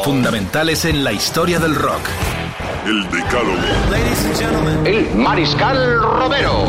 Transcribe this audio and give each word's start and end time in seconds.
Fundamentales 0.00 0.84
en 0.84 1.04
la 1.04 1.12
historia 1.12 1.60
del 1.60 1.76
rock. 1.76 2.00
El 2.84 3.08
Decálogo. 3.08 4.84
El 4.84 5.14
Mariscal 5.14 6.00
Romero. 6.00 6.64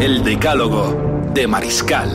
El 0.00 0.24
decálogo 0.24 1.30
de 1.32 1.46
Mariscal. 1.46 2.10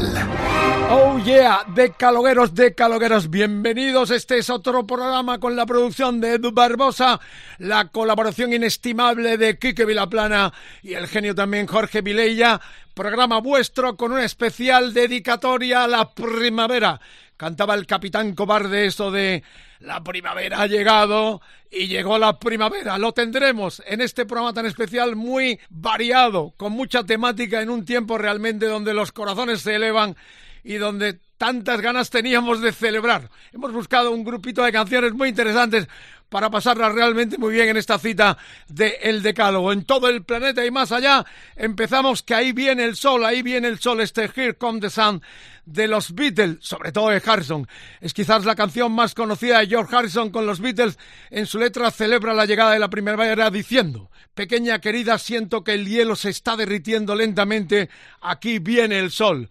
Oh 0.89 1.17
yeah, 1.20 1.61
decalogueros, 1.73 2.53
decalogueros, 2.53 3.30
bienvenidos. 3.30 4.11
Este 4.11 4.39
es 4.39 4.49
otro 4.49 4.85
programa 4.85 5.39
con 5.39 5.55
la 5.55 5.66
producción 5.66 6.20
de 6.20 6.34
Edu 6.34 6.52
Barbosa, 6.52 7.22
la 7.59 7.88
colaboración 7.88 8.52
inestimable 8.52 9.38
de 9.38 9.58
Quique 9.58 9.86
Vilaplana 9.86 10.52
y 10.81 10.95
el 10.95 11.08
genio 11.08 11.36
también 11.36 11.67
Jorge 11.67 12.02
Vilella. 12.02 12.59
Programa 12.94 13.39
vuestro 13.39 13.95
con 13.95 14.11
una 14.11 14.25
especial 14.25 14.94
dedicatoria 14.94 15.84
a 15.84 15.88
la 15.88 16.09
primavera. 16.09 16.99
Cantaba 17.38 17.76
el 17.76 17.86
capitán 17.86 18.34
cobarde 18.34 18.88
eso 18.88 19.12
de 19.12 19.44
la 19.80 20.04
primavera 20.04 20.62
ha 20.62 20.68
llegado 20.68 21.40
y 21.70 21.88
llegó 21.88 22.18
la 22.18 22.40
primavera. 22.40 22.98
Lo 22.98 23.12
tendremos 23.14 23.84
en 23.86 24.02
este 24.02 24.26
programa 24.26 24.54
tan 24.54 24.66
especial, 24.66 25.16
muy 25.16 25.59
variado, 25.70 26.53
con 26.58 26.72
mucha 26.73 27.03
temática 27.03 27.61
en 27.61 27.70
un 27.70 27.86
tiempo 27.86 28.17
realmente 28.17 28.66
donde 28.66 28.95
los 28.95 29.11
corazones 29.11 29.61
se 29.61 29.76
elevan 29.76 30.16
y 30.64 30.76
donde 30.76 31.20
tantas 31.38 31.80
ganas 31.81 32.09
teníamos 32.09 32.59
de 32.61 32.72
celebrar. 32.72 33.30
Hemos 33.54 33.72
buscado 33.72 34.11
un 34.11 34.23
grupito 34.23 34.64
de 34.64 34.72
canciones 34.72 35.14
muy 35.14 35.30
interesantes 35.30 35.88
para 36.30 36.50
pasarlas 36.50 36.94
realmente 36.94 37.38
muy 37.38 37.53
bien 37.53 37.70
en 37.70 37.78
esta 37.78 38.00
cita 38.00 38.38
de 38.67 38.97
El 39.02 39.22
Decálogo. 39.22 39.72
En 39.72 39.86
todo 39.86 40.09
el 40.09 40.23
planeta 40.23 40.66
y 40.66 40.72
más 40.72 40.92
allá, 40.92 41.25
empezamos 41.56 42.23
que 42.23 42.36
ahí 42.36 42.52
viene 42.52 42.83
el 42.83 42.95
sol, 42.95 43.25
ahí 43.25 43.42
viene 43.42 43.67
el 43.67 43.80
sol, 43.80 44.02
este 44.02 44.30
Here 44.36 44.55
Come 44.55 44.80
the 44.80 44.89
Sun 44.89 45.22
de 45.67 45.88
los 45.88 46.16
Beatles, 46.16 46.58
sobre 46.61 46.92
todo 46.92 47.09
de 47.09 47.22
Harrison. 47.23 47.67
Es 48.00 48.14
quizás 48.14 48.45
la 48.45 48.55
canción 48.55 48.92
más 48.94 49.14
conocida 49.14 49.59
de 49.59 49.67
George 49.67 49.95
Harrison 49.95 50.30
con 50.31 50.45
los 50.45 50.61
Beatles. 50.61 50.98
En 51.30 51.45
su 51.45 51.59
letra 51.59 51.92
celebra 51.92 52.33
la 52.33 52.45
llegada 52.45 52.72
de 52.72 52.80
la 52.80 52.89
primavera 52.89 53.52
diciendo, 53.52 54.09
pequeña 54.33 54.80
querida, 54.80 55.17
siento 55.17 55.64
que 55.64 55.73
el 55.73 55.86
hielo 55.86 56.16
se 56.16 56.30
está 56.30 56.55
derritiendo 56.55 57.16
lentamente, 57.16 57.89
aquí 58.22 58.59
viene 58.59 58.98
el 58.98 59.11
sol. 59.11 59.50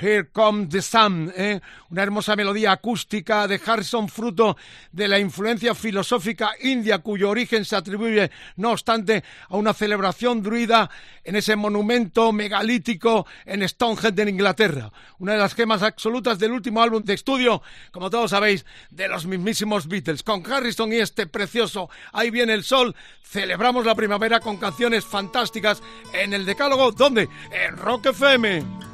Here 0.00 0.28
Comes 0.30 0.68
the 0.70 0.82
Sun, 0.82 1.32
¿eh? 1.36 1.60
una 1.90 2.02
hermosa 2.02 2.36
melodía 2.36 2.72
acústica 2.72 3.46
de 3.46 3.60
Harrison, 3.64 4.08
fruto 4.08 4.56
de 4.92 5.08
la 5.08 5.18
influencia 5.18 5.74
filosófica 5.74 6.50
india, 6.60 6.98
cuyo 6.98 7.30
origen 7.30 7.64
se 7.64 7.76
atribuye, 7.76 8.30
no 8.56 8.72
obstante, 8.72 9.22
a 9.48 9.56
una 9.56 9.72
celebración 9.72 10.42
druida 10.42 10.90
en 11.22 11.36
ese 11.36 11.56
monumento 11.56 12.32
megalítico 12.32 13.26
en 13.46 13.66
Stonehenge, 13.68 14.22
en 14.22 14.28
Inglaterra. 14.28 14.92
Una 15.18 15.32
de 15.32 15.38
las 15.38 15.54
gemas 15.54 15.82
absolutas 15.82 16.38
del 16.38 16.52
último 16.52 16.82
álbum 16.82 17.02
de 17.02 17.14
estudio, 17.14 17.62
como 17.92 18.10
todos 18.10 18.30
sabéis, 18.30 18.64
de 18.90 19.08
los 19.08 19.26
mismísimos 19.26 19.88
Beatles. 19.88 20.22
Con 20.22 20.44
Harrison 20.50 20.92
y 20.92 20.96
este 20.96 21.26
precioso 21.26 21.74
Ahí 22.12 22.30
viene 22.30 22.54
el 22.54 22.64
sol, 22.64 22.94
celebramos 23.22 23.84
la 23.84 23.94
primavera 23.94 24.40
con 24.40 24.56
canciones 24.56 25.04
fantásticas 25.04 25.82
en 26.12 26.32
el 26.32 26.44
Decálogo, 26.44 26.92
¿dónde? 26.92 27.28
En 27.50 27.76
Rock 27.76 28.06
FM. 28.06 28.93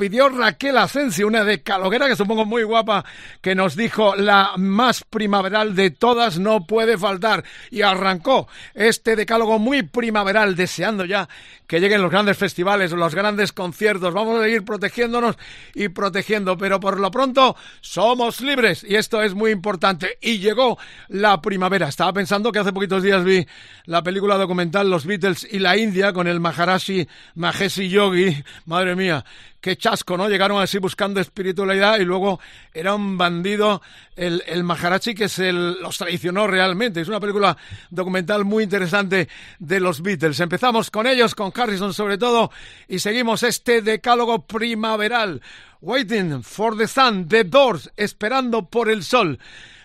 Pidió 0.00 0.30
Raquel 0.30 0.78
Asensio, 0.78 1.26
una 1.26 1.44
decaloguera 1.44 2.08
que 2.08 2.16
supongo 2.16 2.46
muy 2.46 2.62
guapa, 2.62 3.04
que 3.40 3.54
nos 3.54 3.76
dijo 3.76 4.14
la 4.16 4.52
más 4.56 5.04
primaveral 5.04 5.74
de 5.74 5.90
todas 5.90 6.38
no 6.38 6.66
puede 6.66 6.98
faltar. 6.98 7.44
Y 7.70 7.82
arrancó 7.82 8.48
este 8.74 9.16
decálogo 9.16 9.58
muy 9.58 9.82
primaveral, 9.82 10.56
deseando 10.56 11.04
ya 11.04 11.28
que 11.66 11.80
lleguen 11.80 12.02
los 12.02 12.10
grandes 12.10 12.36
festivales, 12.36 12.92
los 12.92 13.14
grandes 13.14 13.52
conciertos. 13.52 14.12
Vamos 14.12 14.40
a 14.40 14.42
seguir 14.42 14.64
protegiéndonos 14.64 15.36
y 15.74 15.88
protegiendo, 15.88 16.58
pero 16.58 16.80
por 16.80 16.98
lo 16.98 17.10
pronto 17.10 17.56
somos 17.80 18.40
libres 18.40 18.84
y 18.84 18.96
esto 18.96 19.22
es 19.22 19.34
muy 19.34 19.52
importante. 19.52 20.18
Y 20.20 20.38
llegó 20.38 20.78
la 21.08 21.40
primavera. 21.40 21.88
Estaba 21.88 22.12
pensando 22.12 22.52
que 22.52 22.58
hace 22.58 22.72
poquitos 22.72 23.02
días 23.02 23.24
vi 23.24 23.46
la 23.84 24.02
película 24.02 24.36
documental 24.36 24.90
Los 24.90 25.06
Beatles 25.06 25.46
y 25.50 25.60
la 25.60 25.76
India 25.76 26.12
con 26.12 26.26
el 26.26 26.40
Maharashi 26.40 27.08
Maheshi 27.36 27.88
Yogi. 27.88 28.42
Madre 28.66 28.96
mía, 28.96 29.24
qué 29.60 29.76
chasco, 29.76 30.16
¿no? 30.16 30.28
Llegaron 30.28 30.60
así 30.60 30.78
buscando 30.78 31.20
espiritualidad 31.20 31.98
y 31.98 32.04
luego 32.04 32.40
era 32.72 32.94
un 32.94 33.16
el, 34.16 34.42
el 34.46 34.64
Maharashi 34.64 35.14
que 35.14 35.28
los 35.52 35.98
traicionó 35.98 36.46
realmente. 36.46 37.00
Es 37.00 37.08
una 37.08 37.20
película 37.20 37.56
documental 37.90 38.44
muy 38.44 38.64
interesante 38.64 39.28
de 39.58 39.80
los 39.80 40.02
Beatles. 40.02 40.40
Empezamos 40.40 40.90
con 40.90 41.06
ellos, 41.06 41.34
con 41.34 41.52
Harrison 41.54 41.94
sobre 41.94 42.18
todo, 42.18 42.50
y 42.88 42.98
seguimos 42.98 43.42
este 43.42 43.82
decálogo 43.82 44.46
primaveral. 44.46 45.40
Waiting 45.80 46.42
for 46.42 46.76
the 46.76 46.86
Sun, 46.86 47.26
The 47.28 47.44
Doors, 47.44 47.90
Esperando 47.96 48.68
por 48.68 48.90
el 48.90 49.02
Sol 49.02 49.38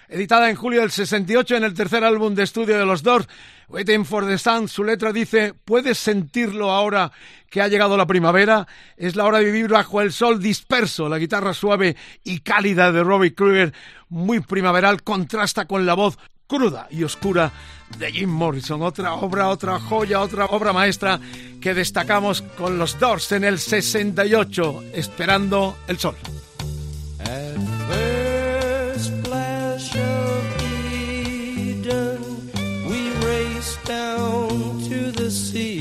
editada 0.09 0.49
en 0.49 0.55
julio 0.55 0.81
del 0.81 0.91
68 0.91 1.55
en 1.55 1.63
el 1.63 1.73
tercer 1.73 2.03
álbum 2.03 2.35
de 2.35 2.43
estudio 2.43 2.77
de 2.77 2.85
los 2.85 3.03
Doors, 3.03 3.27
Waiting 3.67 4.05
for 4.05 4.27
the 4.27 4.37
Sun, 4.37 4.67
su 4.67 4.83
letra 4.83 5.11
dice, 5.11 5.53
¿puedes 5.53 5.97
sentirlo 5.97 6.71
ahora 6.71 7.11
que 7.49 7.61
ha 7.61 7.67
llegado 7.67 7.97
la 7.97 8.05
primavera? 8.05 8.67
Es 8.95 9.15
la 9.15 9.25
hora 9.25 9.39
de 9.39 9.45
vivir 9.45 9.69
bajo 9.69 10.01
el 10.01 10.13
sol 10.13 10.39
disperso. 10.39 11.09
La 11.09 11.17
guitarra 11.17 11.53
suave 11.53 11.95
y 12.23 12.39
cálida 12.39 12.91
de 12.91 13.03
Robbie 13.03 13.33
Kruger, 13.33 13.73
muy 14.09 14.39
primaveral, 14.39 15.01
contrasta 15.01 15.65
con 15.65 15.85
la 15.85 15.95
voz 15.95 16.17
cruda 16.47 16.87
y 16.91 17.03
oscura 17.03 17.51
de 17.97 18.11
Jim 18.11 18.29
Morrison. 18.29 18.83
Otra 18.83 19.15
obra, 19.15 19.49
otra 19.49 19.79
joya, 19.79 20.21
otra 20.21 20.45
obra 20.45 20.71
maestra 20.71 21.19
que 21.59 21.73
destacamos 21.73 22.43
con 22.43 22.77
los 22.77 22.99
Doors 22.99 23.31
en 23.31 23.43
el 23.43 23.57
68, 23.57 24.83
Esperando 24.93 25.77
el 25.87 25.97
Sol. 25.97 26.15
down 33.85 34.49
to 34.89 35.11
the 35.11 35.29
sea. 35.29 35.74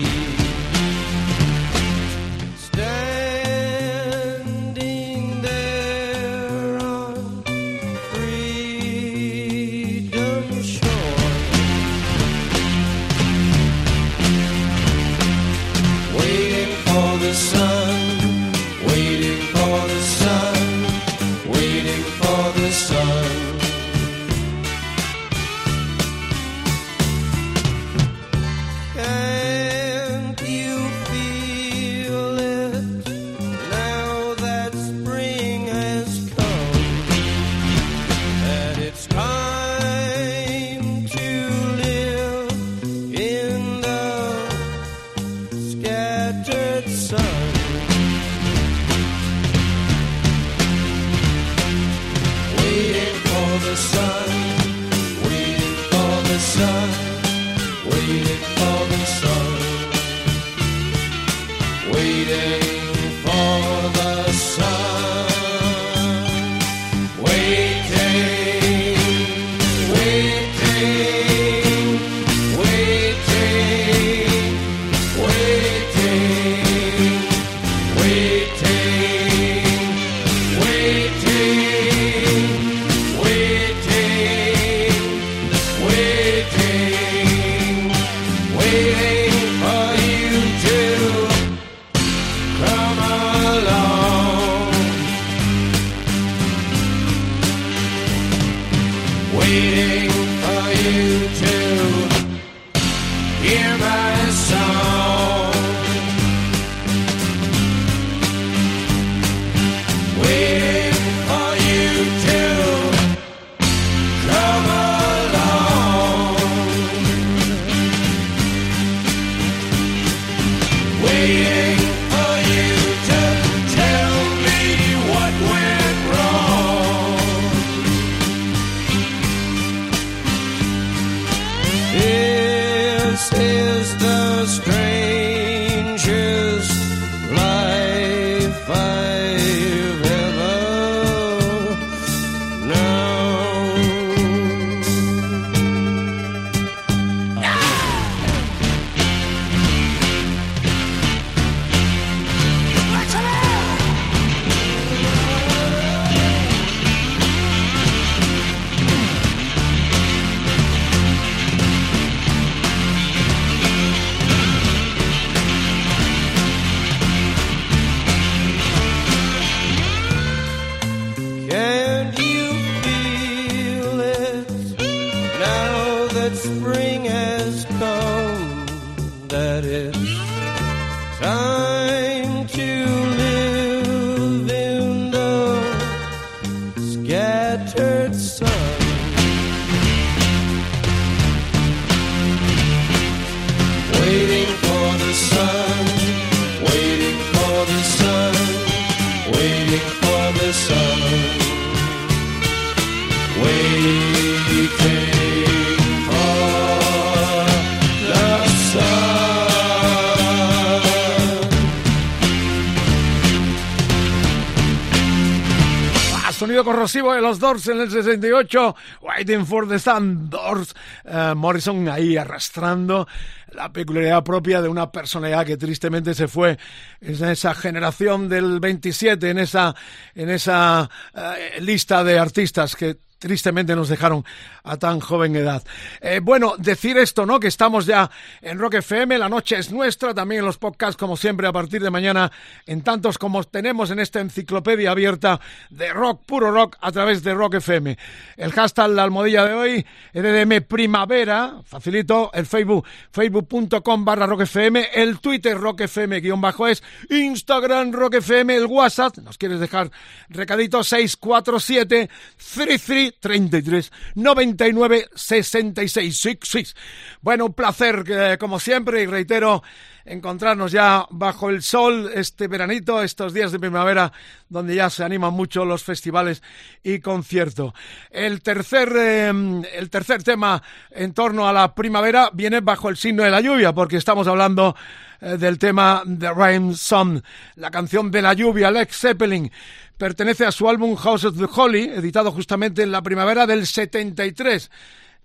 Corrosivo 216.65 217.15
de 217.15 217.21
los 217.21 217.39
Doors 217.39 217.69
en 217.69 217.81
el 217.81 217.91
68, 217.91 218.77
Waiting 219.03 219.47
for 219.47 219.69
the 219.69 219.79
Sun, 219.79 220.31
Doors, 220.31 220.75
eh, 221.05 221.33
Morrison 221.37 221.89
ahí 221.89 222.17
arrastrando 222.17 223.07
la 223.53 223.73
peculiaridad 223.73 224.25
propia 224.25 224.61
de 224.61 224.69
una 224.69 224.91
personalidad 224.91 225.47
que 225.47 225.57
tristemente 225.57 226.15
se 226.15 226.27
fue 226.27 226.59
en 227.01 227.25
esa 227.25 227.55
generación 227.55 228.29
del 228.29 228.59
27, 228.59 229.31
en 229.31 229.39
esa, 229.39 229.75
en 230.15 230.31
esa 230.31 230.91
eh, 231.15 231.61
lista 231.61 232.03
de 232.03 232.19
artistas 232.19 232.75
que 232.75 232.97
tristemente 233.25 233.75
nos 233.75 233.89
dejaron 233.89 234.23
a 234.65 234.77
tan 234.77 235.01
joven 235.01 235.35
edad. 235.35 235.63
Eh, 236.03 236.21
bueno, 236.23 236.57
decir 236.59 236.99
esto, 236.99 237.25
¿no? 237.25 237.41
Que 237.41 237.49
estamos 237.49 237.87
ya 237.87 238.11
en 238.43 238.59
Rock 238.59 238.75
FM, 238.75 239.17
la 239.17 239.31
noche 239.31 239.57
es 239.57 239.73
nuestra, 239.73 240.13
también 240.13 240.41
en 240.41 240.45
los 240.45 240.59
podcasts, 240.59 240.99
como 240.99 241.17
siempre, 241.17 241.47
a 241.47 241.53
partir 241.53 241.83
de 241.83 241.91
mañana, 241.91 242.31
en 242.67 242.83
tantos 242.83 243.17
como 243.17 243.43
tenemos 243.45 243.91
en 243.91 243.99
esta 243.99 244.21
enciclopedia 244.21 244.91
abierta 244.91 245.41
de 245.71 245.91
rock, 245.95 246.21
puro 246.27 246.51
rock, 246.51 246.77
a 246.83 246.93
través 246.93 247.23
de 247.23 247.33
Rock 247.33 247.55
FM. 247.55 247.97
El 248.37 248.53
hashtag, 248.53 248.91
la 248.91 249.05
almohadilla 249.05 249.47
de 249.47 249.55
hoy, 249.55 249.87
EDM 250.13 250.63
Primavera, 250.63 251.63
facilito, 251.65 252.31
el 252.35 252.45
Facebook, 252.45 252.85
facebook.com 253.11 254.05
barra 254.05 254.27
Rock 254.27 254.43
FM, 254.43 254.91
el 254.93 255.19
Twitter 255.21 255.59
Rock 255.59 255.81
FM 255.81 256.21
guion 256.21 256.43
bajo 256.43 256.69
es, 256.69 256.83
Instagram 257.09 257.91
Rock 257.91 258.17
FM, 258.17 258.55
el 258.55 258.67
WhatsApp, 258.67 259.17
nos 259.19 259.39
quieres 259.39 259.61
dejar 259.61 259.91
recadito, 260.29 260.85
647 260.85 262.11
33 262.55 263.14
33 263.21 263.93
99 264.15 265.09
66 265.15 265.93
66. 266.19 266.77
Bueno, 267.21 267.47
un 267.47 267.55
placer, 267.55 268.05
eh, 268.09 268.37
como 268.39 268.61
siempre, 268.61 269.03
y 269.03 269.07
reitero, 269.07 269.63
encontrarnos 270.05 270.73
ya 270.73 271.07
bajo 271.11 271.51
el 271.51 271.63
sol 271.63 272.11
este 272.15 272.49
veranito, 272.49 273.03
estos 273.03 273.33
días 273.33 273.53
de 273.53 273.59
primavera, 273.59 274.13
donde 274.49 274.75
ya 274.75 274.91
se 274.91 275.05
animan 275.05 275.33
mucho 275.33 275.65
los 275.65 275.83
festivales 275.83 276.43
y 276.83 277.01
conciertos. 277.01 277.73
El 278.11 278.43
tercer, 278.43 278.93
eh, 278.97 279.29
el 279.29 279.91
tercer 279.91 280.23
tema 280.23 280.63
en 280.91 281.13
torno 281.15 281.49
a 281.49 281.53
la 281.53 281.75
primavera 281.75 282.31
viene 282.33 282.61
bajo 282.61 282.89
el 282.89 282.97
signo 282.97 283.23
de 283.23 283.31
la 283.31 283.41
lluvia, 283.41 283.73
porque 283.73 283.97
estamos 283.97 284.27
hablando 284.27 284.77
eh, 285.21 285.37
del 285.37 285.59
tema 285.59 286.03
The 286.07 286.33
Rain 286.33 286.75
Song, 286.75 287.21
la 287.57 287.71
canción 287.71 288.11
de 288.11 288.23
la 288.23 288.35
lluvia, 288.35 288.71
Lex 288.71 288.99
Zeppelin 288.99 289.51
pertenece 289.97 290.45
a 290.45 290.53
su 290.53 290.69
álbum 290.69 290.97
House 290.97 291.25
of 291.25 291.39
the 291.39 291.49
Holy, 291.51 291.85
editado 291.85 292.33
justamente 292.33 292.83
en 292.83 292.93
la 292.93 293.03
primavera 293.03 293.47
del 293.47 293.67
73. 293.67 294.71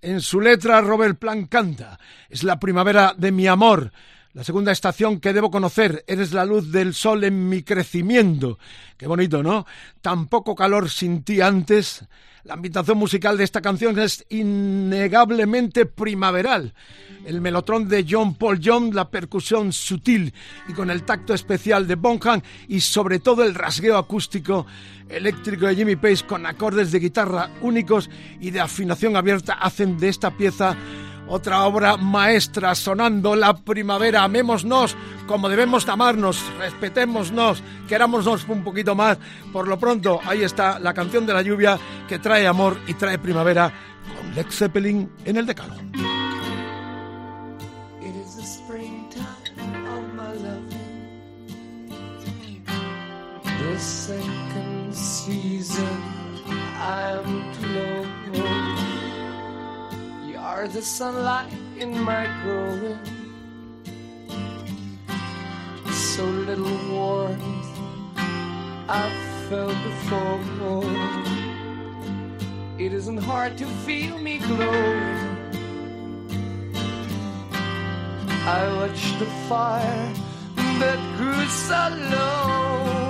En 0.02 0.20
su 0.20 0.40
letra, 0.40 0.80
Robert 0.80 1.18
Plant 1.18 1.50
canta, 1.50 1.98
es 2.28 2.44
la 2.44 2.58
primavera 2.58 3.14
de 3.16 3.32
mi 3.32 3.46
amor, 3.46 3.92
la 4.32 4.44
segunda 4.44 4.72
estación 4.72 5.18
que 5.18 5.32
debo 5.32 5.50
conocer, 5.50 6.04
eres 6.06 6.32
la 6.32 6.44
luz 6.44 6.70
del 6.70 6.94
sol 6.94 7.24
en 7.24 7.48
mi 7.48 7.62
crecimiento. 7.62 8.58
Qué 8.96 9.06
bonito, 9.06 9.42
¿no? 9.42 9.66
Tan 10.00 10.26
poco 10.28 10.54
calor 10.54 10.88
sin 10.88 11.24
ti 11.24 11.40
antes. 11.40 12.04
La 12.44 12.54
ambientación 12.54 12.96
musical 12.96 13.36
de 13.36 13.44
esta 13.44 13.60
canción 13.60 13.98
es 13.98 14.24
innegablemente 14.30 15.84
primaveral 15.84 16.74
el 17.24 17.40
melotrón 17.40 17.88
de 17.88 18.06
John 18.08 18.34
Paul 18.34 18.58
Young, 18.60 18.94
la 18.94 19.10
percusión 19.10 19.72
sutil 19.72 20.32
y 20.68 20.72
con 20.72 20.90
el 20.90 21.02
tacto 21.02 21.34
especial 21.34 21.86
de 21.86 21.96
Bonham 21.96 22.40
y 22.68 22.80
sobre 22.80 23.18
todo 23.18 23.44
el 23.44 23.54
rasgueo 23.54 23.98
acústico 23.98 24.66
eléctrico 25.08 25.66
de 25.66 25.76
Jimmy 25.76 25.96
Page 25.96 26.26
con 26.26 26.46
acordes 26.46 26.92
de 26.92 27.00
guitarra 27.00 27.50
únicos 27.60 28.08
y 28.40 28.50
de 28.50 28.60
afinación 28.60 29.16
abierta 29.16 29.54
hacen 29.54 29.98
de 29.98 30.08
esta 30.08 30.30
pieza 30.30 30.76
otra 31.30 31.64
obra 31.64 31.96
maestra 31.96 32.74
sonando 32.74 33.34
la 33.36 33.54
primavera. 33.54 34.24
Amémonos 34.24 34.96
como 35.26 35.48
debemos 35.48 35.88
amarnos, 35.88 36.42
respetémonos, 36.58 37.62
querámonos 37.88 38.46
un 38.48 38.64
poquito 38.64 38.94
más. 38.94 39.16
Por 39.52 39.68
lo 39.68 39.78
pronto, 39.78 40.20
ahí 40.26 40.42
está 40.42 40.78
la 40.78 40.92
canción 40.92 41.24
de 41.26 41.32
la 41.32 41.42
lluvia 41.42 41.78
que 42.08 42.18
trae 42.18 42.46
amor 42.46 42.76
y 42.86 42.94
trae 42.94 43.18
primavera 43.18 43.72
con 44.16 44.34
Lex 44.34 44.58
Zeppelin 44.58 45.08
en 45.24 45.36
el 45.36 45.46
I'm 56.80 57.59
are 60.60 60.68
the 60.68 60.82
sunlight 60.82 61.50
in 61.78 61.98
my 61.98 62.26
growing 62.42 62.98
So 65.90 66.22
little 66.22 66.78
warmth 66.92 67.66
I've 68.86 69.20
felt 69.48 69.76
before. 69.88 70.84
It 72.78 72.92
isn't 72.92 73.22
hard 73.30 73.56
to 73.56 73.66
feel 73.86 74.18
me 74.18 74.36
glowing 74.36 75.38
I 78.58 78.60
watched 78.76 79.18
the 79.18 79.30
fire 79.48 80.12
that 80.82 81.00
grew 81.16 81.46
so 81.46 81.82
low 82.12 83.09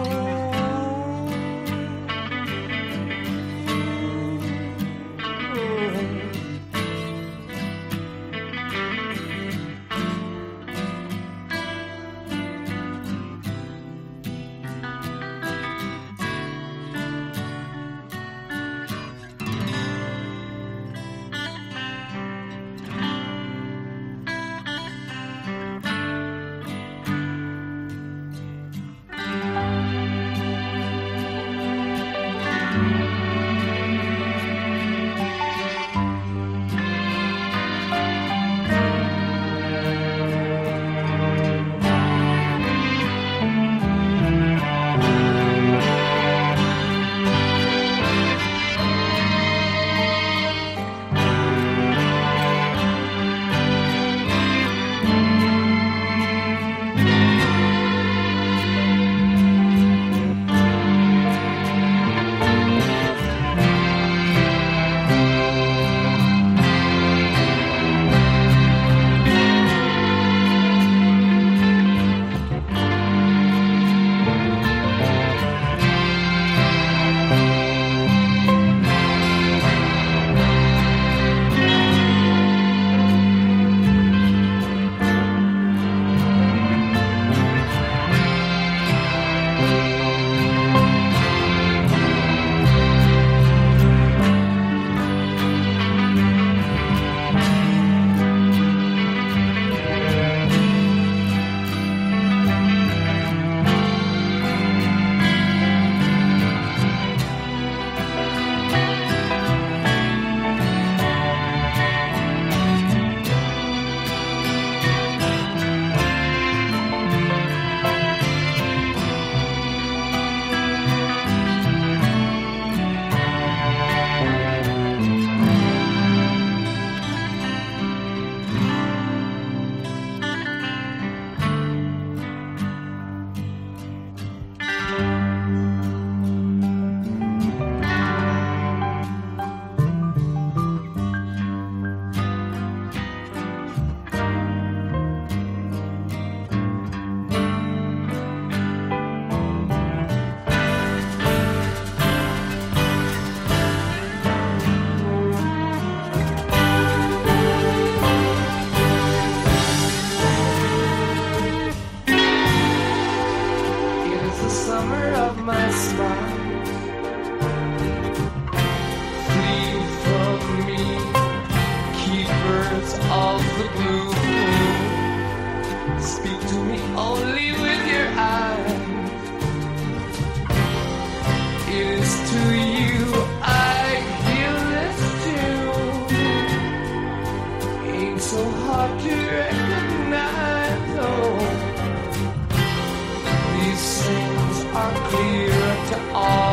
are 194.73 194.95
clear 195.11 195.51
to 195.89 196.13
all 196.15 196.50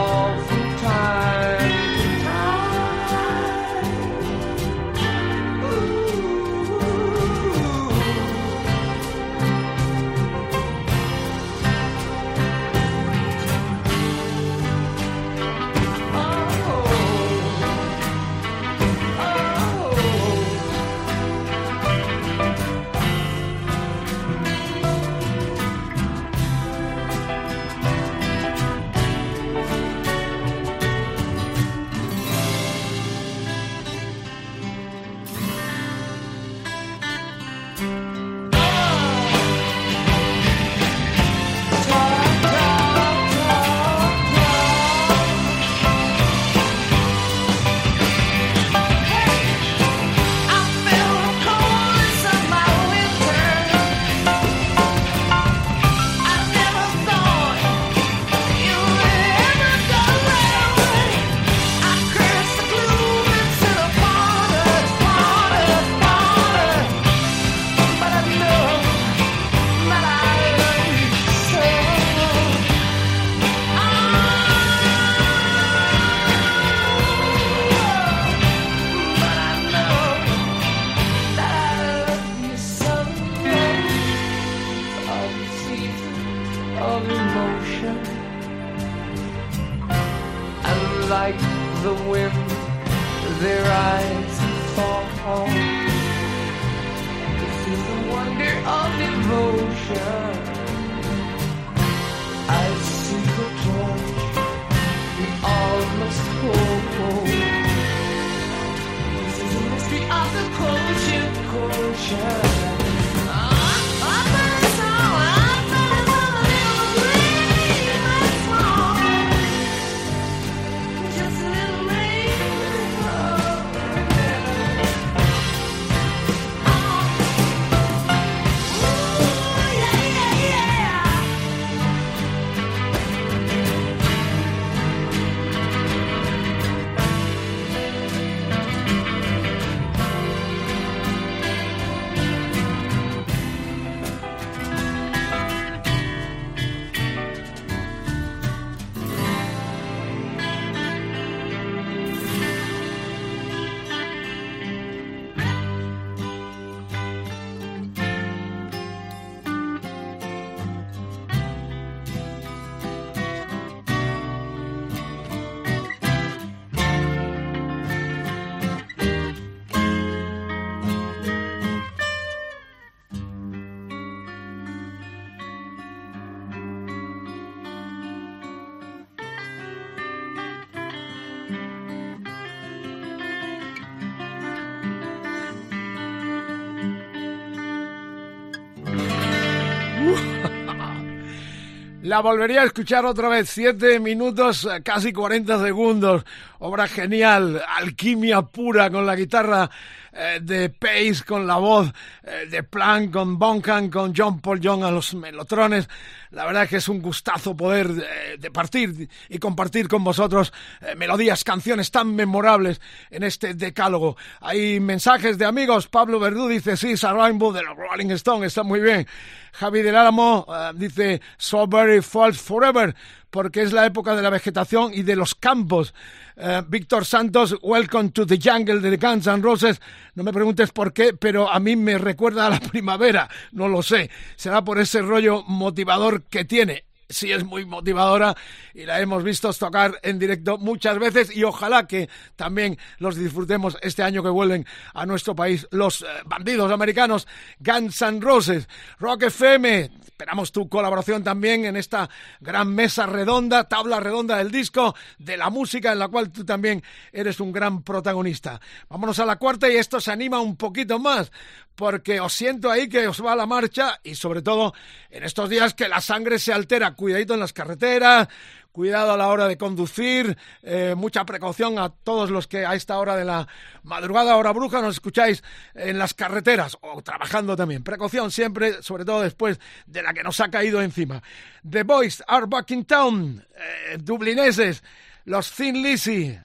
La 192.07 192.21
volvería 192.21 192.61
a 192.61 192.65
escuchar 192.65 193.05
otra 193.05 193.27
vez, 193.27 193.49
7 193.49 193.99
minutos, 193.99 194.63
eh, 194.63 194.81
casi 194.81 195.11
40 195.11 195.61
segundos. 195.61 196.23
Obra 196.59 196.87
genial, 196.87 197.61
alquimia 197.67 198.43
pura 198.43 198.89
con 198.89 199.05
la 199.05 199.13
guitarra 199.13 199.69
eh, 200.19 200.39
de 200.41 200.69
Pace, 200.69 201.23
con 201.23 201.45
la 201.45 201.57
voz 201.57 201.93
eh, 202.23 202.47
de 202.49 202.63
Plank, 202.63 203.13
con 203.13 203.37
Bonham, 203.37 203.91
con 203.91 204.15
John 204.17 204.41
Paul 204.41 204.59
Young 204.59 204.83
a 204.83 204.89
los 204.89 205.13
melotrones. 205.13 205.87
La 206.31 206.43
verdad 206.43 206.67
que 206.67 206.77
es 206.77 206.89
un 206.89 207.03
gustazo 207.03 207.55
poder 207.55 207.87
eh, 207.87 208.37
de 208.39 208.49
partir 208.49 209.07
y 209.29 209.37
compartir 209.37 209.87
con 209.87 210.03
vosotros 210.03 210.51
melodías, 210.95 211.43
canciones 211.43 211.91
tan 211.91 212.15
memorables 212.15 212.81
en 213.11 213.21
este 213.21 213.53
decálogo. 213.53 214.17
Hay 214.41 214.79
mensajes 214.79 215.37
de 215.37 215.45
amigos. 215.45 215.87
Pablo 215.87 216.19
Verdú 216.19 216.47
dice, 216.47 216.77
sí, 216.77 216.95
Rainbow 216.95 217.53
de 217.53 217.61
los 217.61 217.77
Rolling 217.77 218.09
Stones, 218.09 218.47
está 218.47 218.63
muy 218.63 218.79
bien. 218.79 219.05
Javi 219.51 219.83
del 219.83 219.95
Álamo 219.95 220.47
dice, 220.73 221.21
Very 221.67 222.01
False 222.01 222.39
Forever, 222.39 222.95
porque 223.29 223.61
es 223.61 223.73
la 223.73 223.85
época 223.85 224.15
de 224.15 224.21
la 224.21 224.29
vegetación 224.29 224.91
y 224.93 225.03
de 225.03 225.15
los 225.15 225.35
campos. 225.35 225.93
Eh, 226.35 226.63
Víctor 226.67 227.05
Santos, 227.05 227.55
Welcome 227.61 228.09
to 228.09 228.25
the 228.25 228.39
Jungle 228.41 228.79
de 228.79 228.97
Guns 228.97 229.27
N' 229.27 229.41
Roses. 229.41 229.79
No 230.15 230.23
me 230.23 230.33
preguntes 230.33 230.71
por 230.71 230.93
qué, 230.93 231.13
pero 231.13 231.49
a 231.51 231.59
mí 231.59 231.75
me 231.75 231.97
recuerda 231.97 232.47
a 232.47 232.49
la 232.49 232.59
primavera. 232.59 233.29
No 233.51 233.67
lo 233.67 233.83
sé. 233.83 234.09
Será 234.35 234.63
por 234.63 234.79
ese 234.79 235.01
rollo 235.01 235.43
motivador 235.43 236.23
que 236.23 236.45
tiene 236.45 236.86
sí 237.09 237.31
es 237.31 237.43
muy 237.43 237.65
motivadora 237.65 238.35
y 238.73 238.85
la 238.85 238.99
hemos 238.99 239.23
visto 239.23 239.51
tocar 239.53 239.99
en 240.03 240.19
directo 240.19 240.57
muchas 240.57 240.99
veces 240.99 241.35
y 241.35 241.43
ojalá 241.43 241.87
que 241.87 242.09
también 242.35 242.77
los 242.99 243.15
disfrutemos 243.15 243.77
este 243.81 244.03
año 244.03 244.23
que 244.23 244.29
vuelven 244.29 244.65
a 244.93 245.05
nuestro 245.05 245.35
país 245.35 245.67
los 245.71 246.01
eh, 246.01 246.05
bandidos 246.25 246.71
americanos 246.71 247.27
Guns 247.59 248.01
N' 248.01 248.21
Roses, 248.21 248.67
Rock 248.99 249.23
FM. 249.23 249.91
Esperamos 250.05 250.51
tu 250.51 250.67
colaboración 250.67 251.23
también 251.23 251.65
en 251.65 251.77
esta 251.77 252.09
gran 252.39 252.73
mesa 252.73 253.05
redonda, 253.05 253.65
tabla 253.65 253.99
redonda 253.99 254.37
del 254.37 254.51
disco, 254.51 254.95
de 255.19 255.37
la 255.37 255.49
música 255.49 255.91
en 255.91 255.99
la 255.99 256.07
cual 256.07 256.31
tú 256.31 256.43
también 256.43 256.81
eres 257.11 257.39
un 257.39 257.51
gran 257.51 257.83
protagonista. 257.83 258.59
Vámonos 258.89 259.19
a 259.19 259.25
la 259.25 259.35
cuarta 259.35 259.69
y 259.69 259.75
esto 259.75 260.01
se 260.01 260.11
anima 260.11 260.39
un 260.39 260.57
poquito 260.57 260.97
más 260.97 261.31
porque 261.77 262.19
os 262.19 262.33
siento 262.33 262.71
ahí 262.71 262.89
que 262.89 263.07
os 263.07 263.23
va 263.23 263.35
la 263.35 263.45
marcha 263.45 263.99
y 264.03 264.15
sobre 264.15 264.41
todo 264.41 264.73
en 265.11 265.23
estos 265.23 265.47
días 265.47 265.75
que 265.75 265.87
la 265.87 266.01
sangre 266.01 266.39
se 266.39 266.51
altera. 266.51 266.95
Cuidadito 266.97 267.35
en 267.35 267.39
las 267.39 267.53
carreteras, 267.53 268.27
cuidado 268.71 269.13
a 269.13 269.17
la 269.17 269.27
hora 269.27 269.47
de 269.47 269.55
conducir, 269.55 270.35
eh, 270.63 270.95
mucha 270.97 271.25
precaución 271.25 271.77
a 271.77 271.89
todos 271.89 272.31
los 272.31 272.47
que 272.47 272.65
a 272.65 272.73
esta 272.73 272.97
hora 272.97 273.15
de 273.15 273.23
la 273.23 273.47
madrugada, 273.83 274.35
hora 274.35 274.51
bruja, 274.51 274.81
nos 274.81 274.95
escucháis 274.95 275.43
en 275.75 275.99
las 275.99 276.15
carreteras 276.15 276.75
o 276.81 277.01
trabajando 277.03 277.55
también. 277.55 277.83
Precaución 277.83 278.31
siempre, 278.31 278.81
sobre 278.81 279.05
todo 279.05 279.21
después 279.21 279.59
de 279.85 280.01
la 280.01 280.11
que 280.11 280.23
nos 280.23 280.39
ha 280.39 280.49
caído 280.49 280.81
encima. 280.81 281.21
The 281.69 281.83
Boys 281.83 282.23
are 282.27 282.47
back 282.47 282.71
in 282.71 282.85
town, 282.85 283.45
eh, 283.55 283.97
dublineses, 283.99 284.83
los 285.25 285.51
Thin 285.51 285.81
Lizzy, 285.83 286.35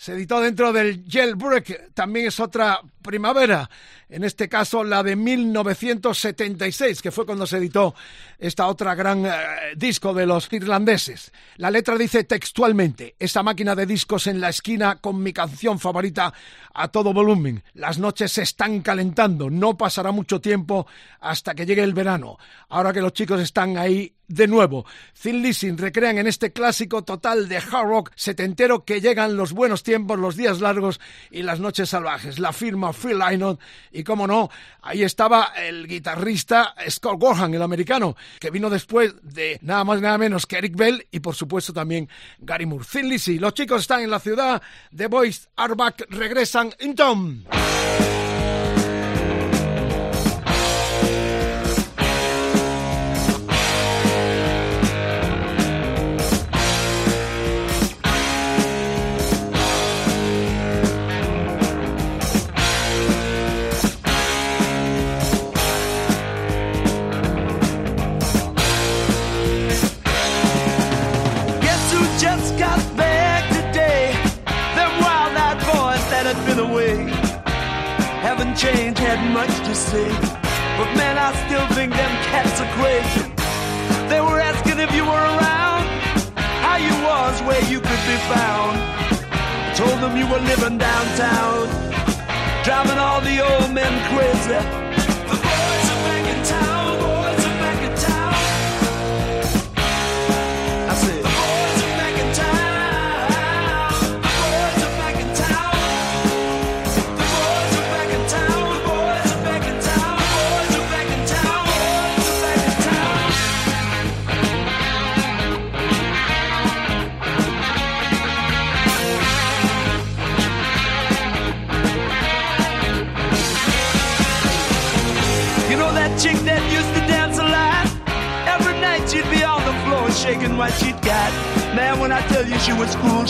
se 0.00 0.14
editó 0.14 0.40
dentro 0.40 0.72
del 0.72 1.04
Jailbreak, 1.06 1.92
también 1.92 2.28
es 2.28 2.40
otra 2.40 2.80
primavera, 3.02 3.68
en 4.10 4.24
este 4.24 4.48
caso 4.48 4.84
la 4.84 5.02
de 5.02 5.16
1976, 5.16 7.00
que 7.00 7.10
fue 7.10 7.24
cuando 7.24 7.46
se 7.46 7.58
editó 7.58 7.94
esta 8.38 8.66
otra 8.66 8.94
gran 8.94 9.24
eh, 9.24 9.30
disco 9.76 10.12
de 10.12 10.26
los 10.26 10.52
irlandeses. 10.52 11.32
La 11.56 11.70
letra 11.70 11.96
dice 11.96 12.24
textualmente, 12.24 13.14
esa 13.18 13.42
máquina 13.42 13.74
de 13.74 13.86
discos 13.86 14.26
en 14.26 14.40
la 14.40 14.48
esquina 14.48 14.96
con 14.96 15.22
mi 15.22 15.32
canción 15.32 15.78
favorita 15.78 16.34
a 16.74 16.88
todo 16.88 17.12
volumen. 17.12 17.62
Las 17.74 17.98
noches 17.98 18.32
se 18.32 18.42
están 18.42 18.80
calentando, 18.80 19.50
no 19.50 19.76
pasará 19.76 20.10
mucho 20.10 20.40
tiempo 20.40 20.86
hasta 21.20 21.54
que 21.54 21.66
llegue 21.66 21.82
el 21.82 21.94
verano. 21.94 22.38
Ahora 22.68 22.92
que 22.92 23.00
los 23.00 23.12
chicos 23.12 23.40
están 23.40 23.76
ahí 23.78 24.14
de 24.30 24.46
nuevo. 24.46 24.86
Thin 25.20 25.42
Lizzy 25.42 25.72
recrean 25.72 26.18
en 26.18 26.28
este 26.28 26.52
clásico 26.52 27.02
total 27.02 27.48
de 27.48 27.56
hard 27.56 27.88
rock 27.88 28.12
setentero 28.14 28.84
que 28.84 29.00
llegan 29.00 29.36
los 29.36 29.52
buenos 29.52 29.82
tiempos, 29.82 30.18
los 30.18 30.36
días 30.36 30.60
largos 30.60 31.00
y 31.32 31.42
las 31.42 31.58
noches 31.58 31.90
salvajes. 31.90 32.38
La 32.38 32.52
firma 32.52 32.92
Phil 32.92 33.18
Lynott 33.18 33.60
y, 33.90 33.99
como 34.04 34.26
no, 34.26 34.50
ahí 34.82 35.02
estaba 35.02 35.52
el 35.56 35.86
guitarrista 35.86 36.74
Scott 36.88 37.20
Gorham, 37.20 37.54
el 37.54 37.62
americano, 37.62 38.16
que 38.38 38.50
vino 38.50 38.70
después 38.70 39.14
de 39.22 39.58
nada 39.62 39.84
más 39.84 40.00
nada 40.00 40.18
menos 40.18 40.46
que 40.46 40.58
Eric 40.58 40.76
Bell 40.76 41.06
y, 41.10 41.20
por 41.20 41.34
supuesto, 41.34 41.72
también 41.72 42.08
Gary 42.38 42.66
Moore. 42.66 42.84
Thin 42.90 43.40
los 43.40 43.54
chicos 43.54 43.82
están 43.82 44.02
en 44.02 44.10
la 44.10 44.20
ciudad, 44.20 44.62
The 44.94 45.06
Boys 45.06 45.48
are 45.56 45.74
back, 45.74 46.06
regresan 46.10 46.74
in 46.80 46.94
town. 46.94 47.46
Haven't 78.62 78.98
had 78.98 79.32
much 79.32 79.54
to 79.66 79.74
say. 79.74 80.08
But 80.76 80.94
man, 80.96 81.16
I 81.16 81.32
still 81.46 81.66
think 81.74 81.92
them 81.92 82.12
cats 82.28 82.60
are 82.60 82.70
crazy. 82.76 83.32
They 84.08 84.20
were 84.20 84.40
asking 84.40 84.78
if 84.80 84.92
you 84.94 85.04
were 85.04 85.26
around, 85.36 85.84
how 86.64 86.76
you 86.76 86.92
was, 87.02 87.40
where 87.48 87.64
you 87.72 87.80
could 87.80 88.04
be 88.04 88.18
found. 88.28 88.76
I 88.76 89.72
Told 89.74 90.00
them 90.02 90.16
you 90.16 90.26
were 90.26 90.40
living 90.52 90.76
downtown, 90.76 91.68
driving 92.64 92.98
all 92.98 93.20
the 93.20 93.40
old 93.40 93.72
men 93.72 93.94
crazy. 94.12 94.89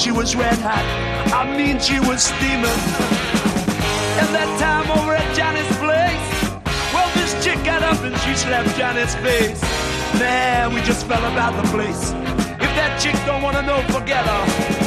She 0.00 0.10
was 0.10 0.34
red 0.34 0.56
hot. 0.56 0.82
I 1.30 1.44
mean, 1.58 1.78
she 1.78 2.00
was 2.00 2.22
steaming. 2.22 2.80
And 4.16 4.28
that 4.32 4.48
time 4.58 4.90
over 4.96 5.14
at 5.14 5.36
Johnny's 5.36 5.68
place, 5.76 6.64
well, 6.94 7.10
this 7.16 7.32
chick 7.44 7.62
got 7.66 7.82
up 7.82 8.02
and 8.02 8.16
she 8.20 8.34
slapped 8.34 8.74
Johnny's 8.78 9.14
face. 9.16 9.60
Man, 10.18 10.72
we 10.72 10.80
just 10.80 11.06
fell 11.06 11.24
about 11.30 11.52
the 11.62 11.68
place. 11.68 12.12
If 12.64 12.70
that 12.80 12.98
chick 12.98 13.14
don't 13.26 13.42
wanna 13.42 13.60
know, 13.60 13.82
forget 13.92 14.24
her. 14.24 14.79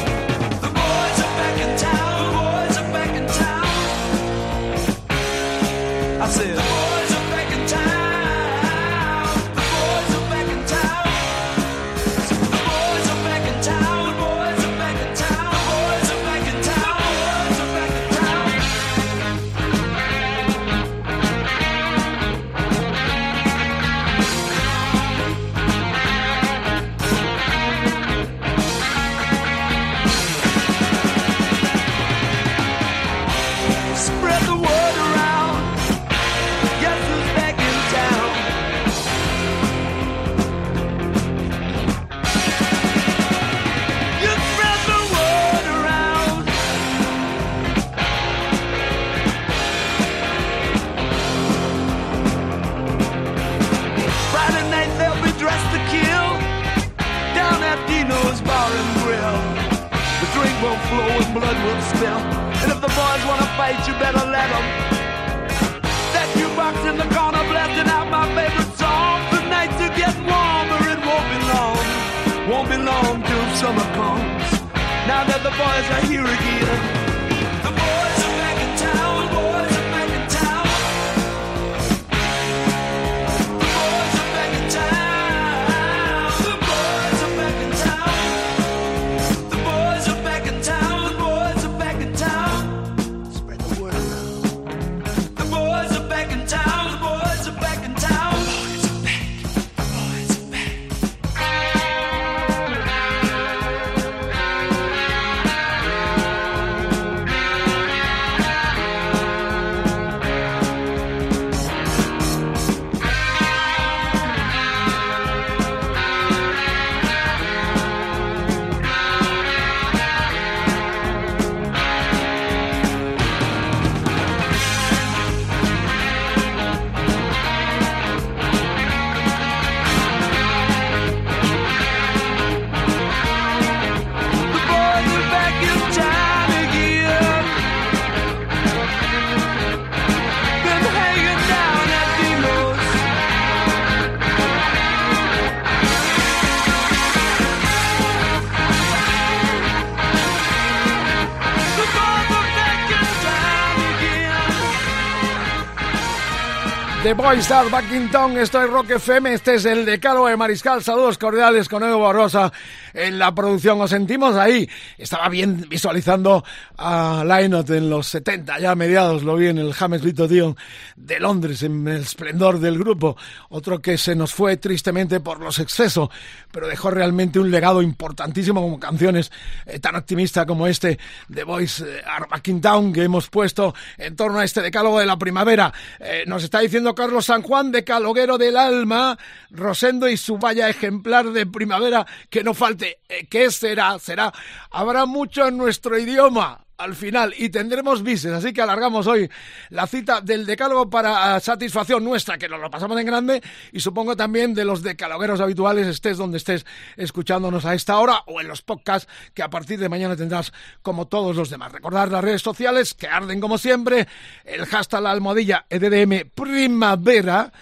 The 157.24 157.30
Boys 157.30 157.50
Are 157.50 157.70
Back 157.70 157.90
in 157.90 158.10
Town, 158.10 158.36
esto 158.36 158.62
es 158.62 158.68
Rock 158.68 158.90
FM, 158.90 159.32
este 159.32 159.54
es 159.54 159.64
el 159.64 159.86
decalo 159.86 160.26
de 160.26 160.36
Mariscal, 160.36 160.82
saludos 160.82 161.16
cordiales 161.16 161.70
con 161.70 161.82
Evo 161.82 162.00
Barrosa 162.00 162.52
en 162.94 163.18
la 163.18 163.34
producción, 163.34 163.80
os 163.80 163.90
sentimos 163.90 164.36
ahí, 164.36 164.68
estaba 164.96 165.28
bien 165.28 165.66
visualizando 165.68 166.44
a 166.78 167.24
Lynott 167.26 167.70
en 167.70 167.90
los 167.90 168.06
70, 168.06 168.60
ya 168.60 168.74
mediados 168.76 169.24
lo 169.24 169.36
vi 169.36 169.48
en 169.48 169.58
el 169.58 169.74
James 169.74 170.04
Little 170.04 170.28
Dion 170.28 170.56
de 170.96 171.18
Londres, 171.18 171.62
en 171.64 171.86
el 171.88 172.02
esplendor 172.02 172.60
del 172.60 172.78
grupo, 172.78 173.16
otro 173.50 173.82
que 173.82 173.98
se 173.98 174.14
nos 174.14 174.32
fue 174.32 174.56
tristemente 174.56 175.18
por 175.18 175.40
los 175.40 175.58
excesos, 175.58 176.08
pero 176.52 176.68
dejó 176.68 176.90
realmente 176.90 177.40
un 177.40 177.50
legado 177.50 177.82
importantísimo 177.82 178.62
como 178.62 178.78
canciones 178.78 179.32
eh, 179.66 179.80
tan 179.80 179.96
optimistas 179.96 180.46
como 180.46 180.68
este 180.68 180.98
The 181.32 181.42
Boys 181.42 181.80
eh, 181.80 182.60
Town 182.62 182.92
que 182.92 183.02
hemos 183.02 183.28
puesto 183.28 183.74
en 183.98 184.14
torno 184.14 184.38
a 184.38 184.44
este 184.44 184.62
decálogo 184.62 185.00
de 185.00 185.06
la 185.06 185.18
primavera, 185.18 185.72
eh, 185.98 186.22
nos 186.26 186.44
está 186.44 186.60
diciendo 186.60 186.94
Carlos 186.94 187.24
San 187.24 187.42
Juan 187.42 187.72
de 187.72 187.82
Caloguero 187.82 188.38
del 188.38 188.56
Alma, 188.56 189.18
Rosendo 189.50 190.08
y 190.08 190.16
su 190.16 190.38
valla 190.38 190.68
ejemplar 190.68 191.32
de 191.32 191.46
primavera, 191.46 192.06
que 192.30 192.44
no 192.44 192.54
falte. 192.54 192.83
Eh, 192.84 193.26
¿Qué 193.28 193.50
será? 193.50 193.98
Será. 193.98 194.32
Habrá 194.70 195.06
mucho 195.06 195.46
en 195.46 195.56
nuestro 195.56 195.98
idioma 195.98 196.64
al 196.76 196.94
final 196.94 197.34
y 197.36 197.50
tendremos 197.50 198.02
bises, 198.02 198.32
así 198.32 198.52
que 198.52 198.60
alargamos 198.60 199.06
hoy 199.06 199.30
la 199.70 199.86
cita 199.86 200.20
del 200.20 200.44
decálogo 200.44 200.90
para 200.90 201.38
satisfacción 201.38 202.02
nuestra, 202.02 202.36
que 202.36 202.48
nos 202.48 202.60
lo 202.60 202.70
pasamos 202.70 202.98
en 202.98 203.06
grande, 203.06 203.42
y 203.72 203.80
supongo 203.80 204.16
también 204.16 204.54
de 204.54 204.64
los 204.64 204.82
decalogueros 204.82 205.40
habituales, 205.40 205.86
estés 205.86 206.18
donde 206.18 206.38
estés 206.38 206.66
escuchándonos 206.96 207.64
a 207.64 207.74
esta 207.74 207.98
hora 207.98 208.22
o 208.26 208.40
en 208.40 208.48
los 208.48 208.62
podcasts 208.62 209.08
que 209.34 209.42
a 209.42 209.50
partir 209.50 209.78
de 209.78 209.88
mañana 209.88 210.16
tendrás 210.16 210.52
como 210.82 211.06
todos 211.06 211.36
los 211.36 211.48
demás. 211.48 211.70
Recordar 211.70 212.10
las 212.10 212.24
redes 212.24 212.42
sociales 212.42 212.94
que 212.94 213.06
arden 213.06 213.40
como 213.40 213.56
siempre, 213.56 214.08
el 214.44 214.66
hashtag 214.66 215.02
la 215.02 215.12
almohadilla 215.12 215.66
EDDM 215.70 216.28
primavera, 216.34 217.52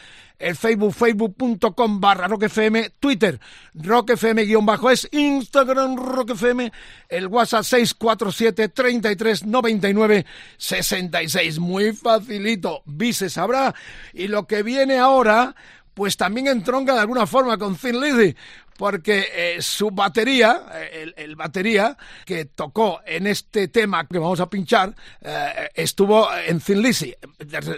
el 0.42 0.56
Facebook, 0.56 0.92
facebook.com 0.92 2.00
barra 2.00 2.26
roquefm, 2.26 2.90
Twitter, 2.98 3.38
roquefm 3.74 4.44
guion 4.44 4.66
bajo 4.66 4.90
es, 4.90 5.08
Instagram 5.12 5.96
roquefm, 5.96 6.68
el 7.08 7.28
WhatsApp 7.28 7.62
647 7.62 8.68
33 8.68 9.46
99 9.46 10.26
66. 10.58 11.58
Muy 11.60 11.92
facilito, 11.92 12.82
vises 12.86 13.38
habrá. 13.38 13.72
Y 14.12 14.26
lo 14.26 14.48
que 14.48 14.64
viene 14.64 14.98
ahora, 14.98 15.54
pues 15.94 16.16
también 16.16 16.48
entronca 16.48 16.94
de 16.94 17.00
alguna 17.00 17.26
forma 17.28 17.56
con 17.56 17.76
Thin 17.76 18.00
Lizzy, 18.00 18.34
porque 18.76 19.26
eh, 19.34 19.62
su 19.62 19.90
batería, 19.90 20.62
eh, 20.74 21.02
el, 21.02 21.14
el, 21.16 21.36
batería 21.36 21.96
que 22.24 22.46
tocó 22.46 23.00
en 23.06 23.26
este 23.26 23.68
tema 23.68 24.06
que 24.06 24.18
vamos 24.18 24.40
a 24.40 24.48
pinchar, 24.48 24.94
eh, 25.20 25.68
estuvo 25.74 26.28
en 26.34 26.60
Thin 26.60 26.82
Lizzy. 26.82 27.14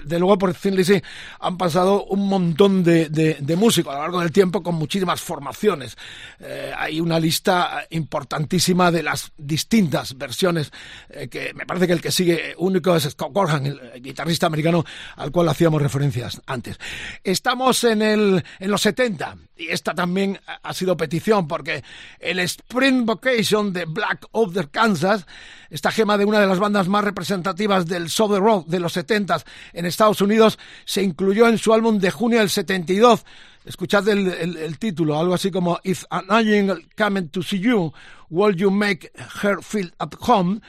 De, 0.04 0.18
luego 0.18 0.38
por 0.38 0.54
Thin 0.54 0.76
Lizzy 0.76 1.00
han 1.40 1.56
pasado 1.56 2.04
un 2.04 2.28
montón 2.28 2.82
de, 2.82 3.08
de, 3.08 3.38
de, 3.40 3.56
músicos 3.56 3.92
a 3.92 3.96
lo 3.96 4.02
largo 4.02 4.20
del 4.20 4.32
tiempo 4.32 4.62
con 4.62 4.74
muchísimas 4.74 5.20
formaciones. 5.20 5.96
Eh, 6.40 6.72
hay 6.76 7.00
una 7.00 7.18
lista 7.18 7.86
importantísima 7.90 8.90
de 8.90 9.02
las 9.02 9.32
distintas 9.36 10.16
versiones 10.16 10.70
eh, 11.08 11.28
que 11.28 11.54
me 11.54 11.66
parece 11.66 11.86
que 11.86 11.92
el 11.92 12.00
que 12.00 12.12
sigue 12.12 12.54
único 12.58 12.94
es 12.96 13.04
Scott 13.04 13.32
Gorham, 13.32 13.66
el 13.66 14.02
guitarrista 14.02 14.46
americano 14.46 14.84
al 15.16 15.30
cual 15.30 15.48
hacíamos 15.48 15.80
referencias 15.80 16.40
antes. 16.46 16.78
Estamos 17.22 17.84
en, 17.84 18.02
el, 18.02 18.44
en 18.58 18.70
los 18.70 18.82
70 18.82 19.36
y 19.56 19.68
esta 19.68 19.94
también 19.94 20.38
ha 20.62 20.74
sido 20.74 20.83
petición 20.96 21.48
porque 21.48 21.82
el 22.20 22.38
Spring 22.40 23.06
Vacation 23.06 23.72
de 23.72 23.86
Black 23.86 24.26
Over 24.32 24.68
Kansas, 24.70 25.26
esta 25.70 25.90
gema 25.90 26.18
de 26.18 26.24
una 26.24 26.40
de 26.40 26.46
las 26.46 26.58
bandas 26.58 26.88
más 26.88 27.04
representativas 27.04 27.86
del 27.86 28.10
Southern 28.10 28.44
Rock 28.44 28.66
de 28.68 28.80
los 28.80 28.92
70 28.92 29.42
en 29.72 29.86
Estados 29.86 30.20
Unidos, 30.20 30.58
se 30.84 31.02
incluyó 31.02 31.48
en 31.48 31.58
su 31.58 31.72
álbum 31.72 31.98
de 31.98 32.10
junio 32.10 32.38
del 32.40 32.50
72. 32.50 33.24
Escuchad 33.64 34.06
el, 34.08 34.28
el, 34.28 34.56
el 34.58 34.78
título, 34.78 35.18
algo 35.18 35.32
así 35.32 35.50
como 35.50 35.80
If 35.84 36.04
an 36.10 36.26
angel 36.28 36.86
coming 36.96 37.28
to 37.28 37.42
see 37.42 37.58
you, 37.58 37.92
will 38.28 38.54
you 38.54 38.70
make 38.70 39.10
her 39.42 39.62
feel 39.62 39.90
at 39.98 40.14
home? 40.20 40.60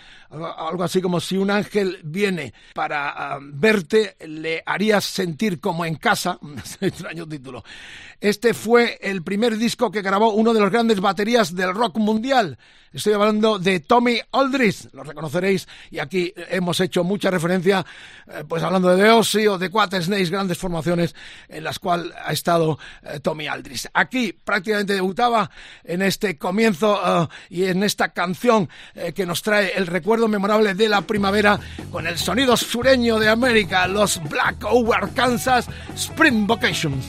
Algo 0.57 0.83
así 0.83 1.01
como 1.01 1.19
si 1.19 1.37
un 1.37 1.51
ángel 1.51 1.99
viene 2.03 2.53
para 2.73 3.37
uh, 3.37 3.41
verte, 3.41 4.15
le 4.27 4.63
harías 4.65 5.05
sentir 5.05 5.59
como 5.59 5.85
en 5.85 5.95
casa. 5.95 6.39
extraño 6.81 7.27
título. 7.27 7.63
Este 8.19 8.53
fue 8.53 8.97
el 9.01 9.23
primer 9.23 9.57
disco 9.57 9.91
que 9.91 10.01
grabó 10.01 10.33
uno 10.33 10.53
de 10.53 10.59
los 10.59 10.71
grandes 10.71 10.99
baterías 10.99 11.55
del 11.55 11.73
rock 11.73 11.97
mundial. 11.97 12.57
Estoy 12.95 13.11
hablando 13.11 13.59
de 13.59 13.81
Tommy 13.81 14.21
Aldridge, 14.31 14.87
lo 14.93 15.03
reconoceréis, 15.03 15.67
y 15.91 15.99
aquí 15.99 16.33
hemos 16.49 16.79
hecho 16.79 17.03
mucha 17.03 17.29
referencia, 17.29 17.85
eh, 18.25 18.45
pues 18.47 18.63
hablando 18.63 18.95
de 18.95 19.09
Ozzy 19.09 19.47
o 19.47 19.57
de 19.57 19.69
Quat 19.69 19.95
Snakes, 19.95 20.29
grandes 20.29 20.57
formaciones 20.57 21.13
en 21.49 21.65
las 21.65 21.77
cuales 21.77 22.13
ha 22.23 22.31
estado 22.31 22.79
eh, 23.03 23.19
Tommy 23.19 23.47
Aldridge. 23.47 23.89
Aquí 23.93 24.31
prácticamente 24.31 24.93
debutaba 24.93 25.51
en 25.83 26.03
este 26.03 26.37
comienzo 26.37 26.93
uh, 26.93 27.27
y 27.49 27.65
en 27.65 27.83
esta 27.83 28.13
canción 28.13 28.69
eh, 28.93 29.11
que 29.11 29.25
nos 29.25 29.41
trae 29.41 29.73
el 29.75 29.87
recuerdo 29.87 30.24
memorable 30.27 30.73
de 30.73 30.89
la 30.89 31.01
primavera 31.01 31.59
con 31.91 32.07
el 32.07 32.17
sonido 32.17 32.57
sureño 32.57 33.19
de 33.19 33.29
América, 33.29 33.87
los 33.87 34.21
Black 34.29 34.63
Over 34.63 35.09
Kansas 35.13 35.67
Spring 35.95 36.47
Vacations. 36.47 37.05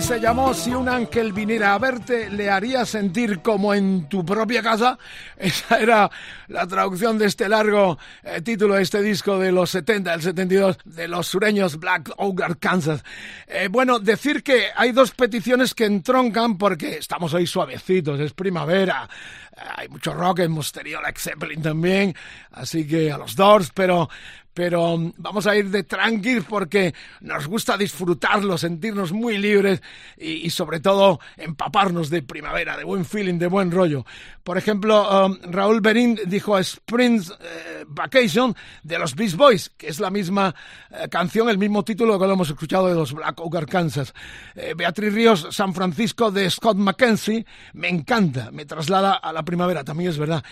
Se 0.00 0.18
llamó 0.18 0.52
Si 0.52 0.74
un 0.74 0.88
ángel 0.88 1.32
viniera 1.32 1.72
a 1.72 1.78
verte, 1.78 2.28
le 2.28 2.50
haría 2.50 2.84
sentir 2.84 3.40
como 3.40 3.72
en 3.72 4.08
tu 4.08 4.24
propia 4.26 4.60
casa. 4.60 4.98
Esa 5.36 5.78
era 5.78 6.10
la 6.48 6.66
traducción 6.66 7.16
de 7.16 7.26
este 7.26 7.48
largo 7.48 7.96
eh, 8.24 8.42
título 8.42 8.74
de 8.74 8.82
este 8.82 9.00
disco 9.00 9.38
de 9.38 9.52
los 9.52 9.70
70, 9.70 10.12
el 10.12 10.20
72, 10.20 10.78
de 10.84 11.06
los 11.06 11.28
sureños 11.28 11.78
Black 11.78 12.10
Oak, 12.16 12.42
Arkansas. 12.42 13.04
Eh, 13.46 13.68
bueno, 13.70 14.00
decir 14.00 14.42
que 14.42 14.66
hay 14.74 14.90
dos 14.90 15.12
peticiones 15.12 15.74
que 15.74 15.84
entroncan 15.84 16.58
porque 16.58 16.98
estamos 16.98 17.32
hoy 17.32 17.46
suavecitos, 17.46 18.18
es 18.18 18.32
primavera. 18.32 19.08
Eh, 19.56 19.60
hay 19.76 19.88
mucho 19.88 20.12
rock, 20.12 20.40
hemos 20.40 20.72
tenido 20.72 21.00
la 21.00 21.12
Zeppelin 21.16 21.62
también, 21.62 22.14
así 22.50 22.84
que 22.86 23.12
a 23.12 23.16
los 23.16 23.36
Doors, 23.36 23.70
pero 23.72 24.10
pero 24.54 24.96
mm, 24.96 25.14
vamos 25.18 25.46
a 25.46 25.56
ir 25.56 25.68
de 25.70 25.82
tranquil 25.82 26.44
porque 26.48 26.94
nos 27.20 27.46
gusta 27.46 27.76
disfrutarlo, 27.76 28.56
sentirnos 28.56 29.12
muy 29.12 29.36
libres 29.36 29.82
y, 30.16 30.48
sobre 30.50 30.80
todo 30.80 31.20
empaparnos 31.36 32.08
de 32.08 32.22
primavera, 32.22 32.76
de 32.76 32.84
buen 32.84 33.04
feeling, 33.04 33.38
de 33.38 33.48
buen 33.48 33.70
rollo. 33.70 34.06
Por 34.42 34.56
ejemplo, 34.56 35.26
um, 35.26 35.38
Raúl 35.50 35.80
Berín 35.80 36.18
dijo 36.26 36.58
Spring 36.58 37.20
eh, 37.40 37.84
Vacation 37.88 38.54
de 38.82 38.98
los 38.98 39.14
Beast 39.14 39.36
Boys, 39.36 39.70
que 39.76 39.88
es 39.88 40.00
la 40.00 40.10
misma 40.10 40.54
eh, 40.90 41.08
canción, 41.08 41.48
el 41.48 41.58
mismo 41.58 41.82
título 41.82 42.18
que 42.18 42.26
lo 42.26 42.34
hemos 42.34 42.48
escuchado 42.48 42.86
de 42.88 42.94
los 42.94 43.12
Black 43.12 43.40
Oak 43.40 43.56
Arkansas. 43.56 44.14
Eh, 44.54 44.74
Beatriz 44.76 45.12
Ríos, 45.12 45.48
San 45.50 45.74
Francisco 45.74 46.30
de 46.30 46.48
Scott 46.48 46.76
McKenzie, 46.76 47.44
me 47.72 47.88
encanta, 47.88 48.50
me 48.52 48.66
traslada 48.66 49.14
a 49.14 49.32
la 49.32 49.44
primavera, 49.44 49.82
también 49.82 50.10
es 50.10 50.18
verdad. 50.18 50.44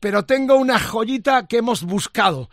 Pero 0.00 0.24
tengo 0.24 0.56
una 0.56 0.78
joyita 0.78 1.46
que 1.46 1.58
hemos 1.58 1.84
buscado 1.84 2.50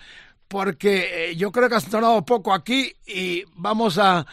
porque 0.53 1.31
eh, 1.31 1.35
yo 1.35 1.51
creo 1.51 1.67
que 1.67 1.73
has 1.73 1.85
sonado 1.85 2.23
poco 2.23 2.53
aquí 2.53 2.93
y 3.07 3.43
vamos 3.55 3.97
a, 3.97 4.23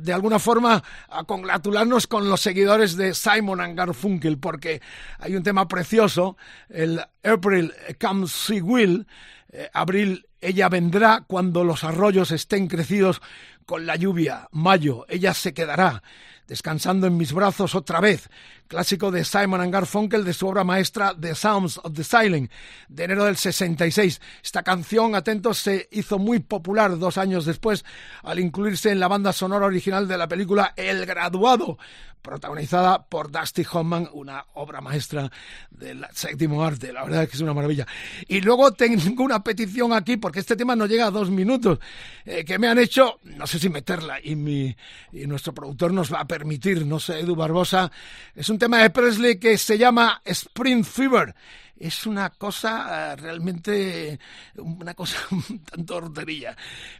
de 0.00 0.14
alguna 0.14 0.38
forma 0.38 0.82
a 1.10 1.24
congratularnos 1.24 2.06
con 2.06 2.30
los 2.30 2.40
seguidores 2.40 2.96
de 2.96 3.12
Simon 3.12 3.60
and 3.60 3.76
Garfunkel 3.76 4.38
porque 4.38 4.80
hay 5.18 5.36
un 5.36 5.42
tema 5.42 5.68
precioso, 5.68 6.38
el 6.70 7.02
April 7.22 7.74
Comes 8.00 8.30
She 8.30 8.62
Will, 8.62 9.06
eh, 9.50 9.68
abril 9.74 10.26
ella 10.40 10.70
vendrá 10.70 11.22
cuando 11.26 11.64
los 11.64 11.84
arroyos 11.84 12.30
estén 12.30 12.66
crecidos 12.66 13.20
con 13.66 13.84
la 13.84 13.96
lluvia, 13.96 14.48
mayo 14.52 15.04
ella 15.10 15.34
se 15.34 15.52
quedará 15.52 16.02
descansando 16.46 17.06
en 17.06 17.18
mis 17.18 17.34
brazos 17.34 17.74
otra 17.74 18.00
vez, 18.00 18.30
clásico 18.68 19.10
de 19.10 19.24
Simon 19.24 19.70
Garfunkel 19.70 20.24
de 20.24 20.34
su 20.34 20.46
obra 20.46 20.62
maestra 20.62 21.14
The 21.18 21.34
Sounds 21.34 21.80
of 21.82 21.94
the 21.94 22.04
Silent, 22.04 22.52
de 22.88 23.04
enero 23.04 23.24
del 23.24 23.36
66. 23.36 24.20
Esta 24.44 24.62
canción, 24.62 25.14
atentos, 25.14 25.58
se 25.58 25.88
hizo 25.90 26.18
muy 26.18 26.38
popular 26.38 26.98
dos 26.98 27.18
años 27.18 27.46
después 27.46 27.84
al 28.22 28.38
incluirse 28.38 28.90
en 28.90 29.00
la 29.00 29.08
banda 29.08 29.32
sonora 29.32 29.66
original 29.66 30.06
de 30.06 30.18
la 30.18 30.28
película 30.28 30.74
El 30.76 31.06
Graduado, 31.06 31.78
protagonizada 32.22 33.06
por 33.06 33.30
Dusty 33.30 33.64
Hoffman, 33.72 34.08
una 34.12 34.44
obra 34.54 34.80
maestra 34.80 35.30
del 35.70 36.04
séptimo 36.12 36.62
arte, 36.62 36.92
la 36.92 37.04
verdad 37.04 37.22
es 37.22 37.30
que 37.30 37.36
es 37.36 37.42
una 37.42 37.54
maravilla. 37.54 37.86
Y 38.26 38.40
luego 38.40 38.72
tengo 38.72 39.22
una 39.22 39.42
petición 39.42 39.92
aquí, 39.92 40.16
porque 40.16 40.40
este 40.40 40.56
tema 40.56 40.76
no 40.76 40.86
llega 40.86 41.06
a 41.06 41.10
dos 41.10 41.30
minutos, 41.30 41.78
eh, 42.24 42.44
que 42.44 42.58
me 42.58 42.68
han 42.68 42.78
hecho, 42.78 43.20
no 43.24 43.46
sé 43.46 43.58
si 43.58 43.68
meterla, 43.68 44.18
y, 44.22 44.36
mi, 44.36 44.76
y 45.12 45.26
nuestro 45.26 45.54
productor 45.54 45.92
nos 45.92 46.12
va 46.12 46.20
a 46.20 46.26
permitir, 46.26 46.84
no 46.86 47.00
sé, 47.00 47.20
Edu 47.20 47.34
Barbosa, 47.34 47.90
es 48.34 48.48
un 48.48 48.57
tema 48.58 48.82
de 48.82 48.90
Presley 48.90 49.38
que 49.38 49.56
se 49.58 49.78
llama 49.78 50.20
Spring 50.24 50.84
Fever 50.84 51.34
es 51.78 52.06
una 52.06 52.30
cosa 52.30 53.12
eh, 53.12 53.16
realmente, 53.16 54.18
una 54.56 54.94
cosa 54.94 55.16
tan 55.70 55.86
tortería. 55.86 56.56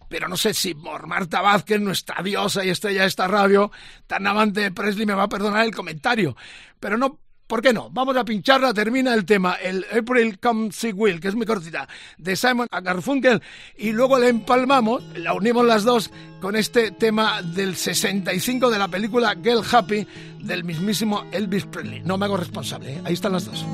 Pero 0.09 0.29
no 0.29 0.37
sé 0.37 0.55
si 0.55 0.75
por 0.75 1.07
Marta 1.07 1.41
Vázquez, 1.41 1.81
nuestra 1.81 2.23
diosa 2.23 2.65
y 2.65 2.71
estrella 2.71 3.03
de 3.03 3.09
esta 3.09 3.27
radio, 3.27 3.71
tan 4.07 4.27
amante 4.27 4.61
de 4.61 4.71
Presley, 4.71 5.07
me 5.07 5.15
va 5.15 5.25
a 5.25 5.29
perdonar 5.29 5.65
el 5.65 5.75
comentario. 5.75 6.37
Pero 6.79 6.97
no 6.97 7.19
¿Por 7.49 7.63
qué 7.63 7.73
no? 7.73 7.89
Vamos 7.91 8.15
a 8.15 8.27
pincharla, 8.27 8.75
termina 8.75 9.15
el 9.15 9.25
tema, 9.25 9.55
el 9.55 9.87
April 9.91 10.39
Come 10.39 10.71
See 10.71 10.93
Will, 10.93 11.19
que 11.19 11.29
es 11.29 11.35
muy 11.35 11.47
cortita, 11.47 11.89
de 12.19 12.37
Simon 12.37 12.69
Garfunkel, 12.71 13.43
y 13.79 13.93
luego 13.93 14.19
le 14.19 14.29
empalmamos, 14.29 15.03
la 15.17 15.33
unimos 15.33 15.65
las 15.65 15.83
dos 15.83 16.11
con 16.43 16.57
este 16.57 16.91
tema 16.91 17.41
del 17.41 17.75
65 17.75 18.71
de 18.71 18.79
la 18.79 18.89
película 18.89 19.35
Girl 19.43 19.63
Happy 19.69 20.07
del 20.41 20.63
mismísimo 20.63 21.25
Elvis 21.33 21.65
Presley. 21.65 22.03
No 22.05 22.19
me 22.19 22.27
hago 22.27 22.37
responsable, 22.37 22.93
¿eh? 22.93 23.01
ahí 23.07 23.15
están 23.15 23.33
las 23.33 23.47
dos. 23.47 23.65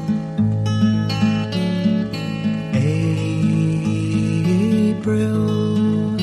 April, 5.05 6.17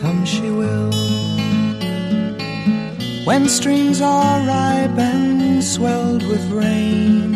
come 0.00 0.24
she 0.24 0.48
will. 0.52 0.92
When 3.24 3.48
streams 3.48 4.00
are 4.00 4.38
ripe 4.46 4.98
and 4.98 5.31
swelled 5.62 6.26
with 6.26 6.44
rain, 6.50 7.30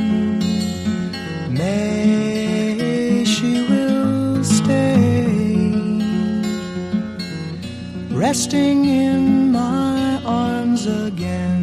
May 1.48 3.24
she 3.24 3.62
will 3.68 4.42
stay, 4.42 5.70
resting 8.10 8.84
in 8.84 9.52
my 9.52 10.20
arms 10.24 10.86
again. 10.86 11.62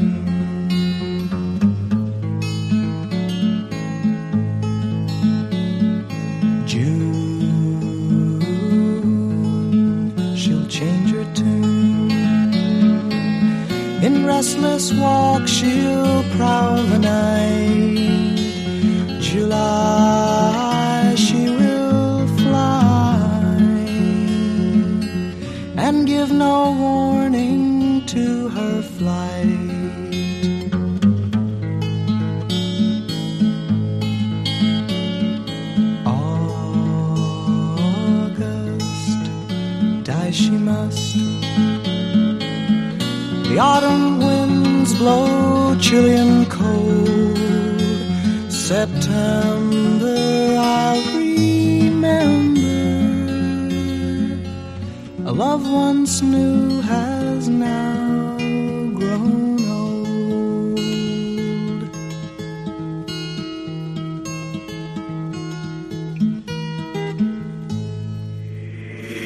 June, 6.65 8.39
she'll 10.37 10.67
change 10.67 11.11
her 11.11 11.25
tune. 11.33 12.11
In 14.01 14.25
restless 14.25 14.93
walk 14.93 15.47
she'll 15.47 16.22
prowl 16.43 16.83
the 16.93 16.99
night. 16.99 18.37
July 19.27 21.15
she 21.25 21.41
will 21.59 22.27
fly 22.39 23.15
and 25.85 25.97
give 26.13 26.29
no 26.45 26.55
chilly 45.83 46.15
and 46.15 46.49
cold. 46.49 47.37
September, 48.49 50.15
I'll 50.57 51.03
remember. 51.17 52.79
A 55.29 55.31
love 55.31 55.63
once 55.69 56.21
new 56.21 56.81
has 56.81 57.49
now 57.49 58.37
grown 58.99 59.59
old. 59.81 60.79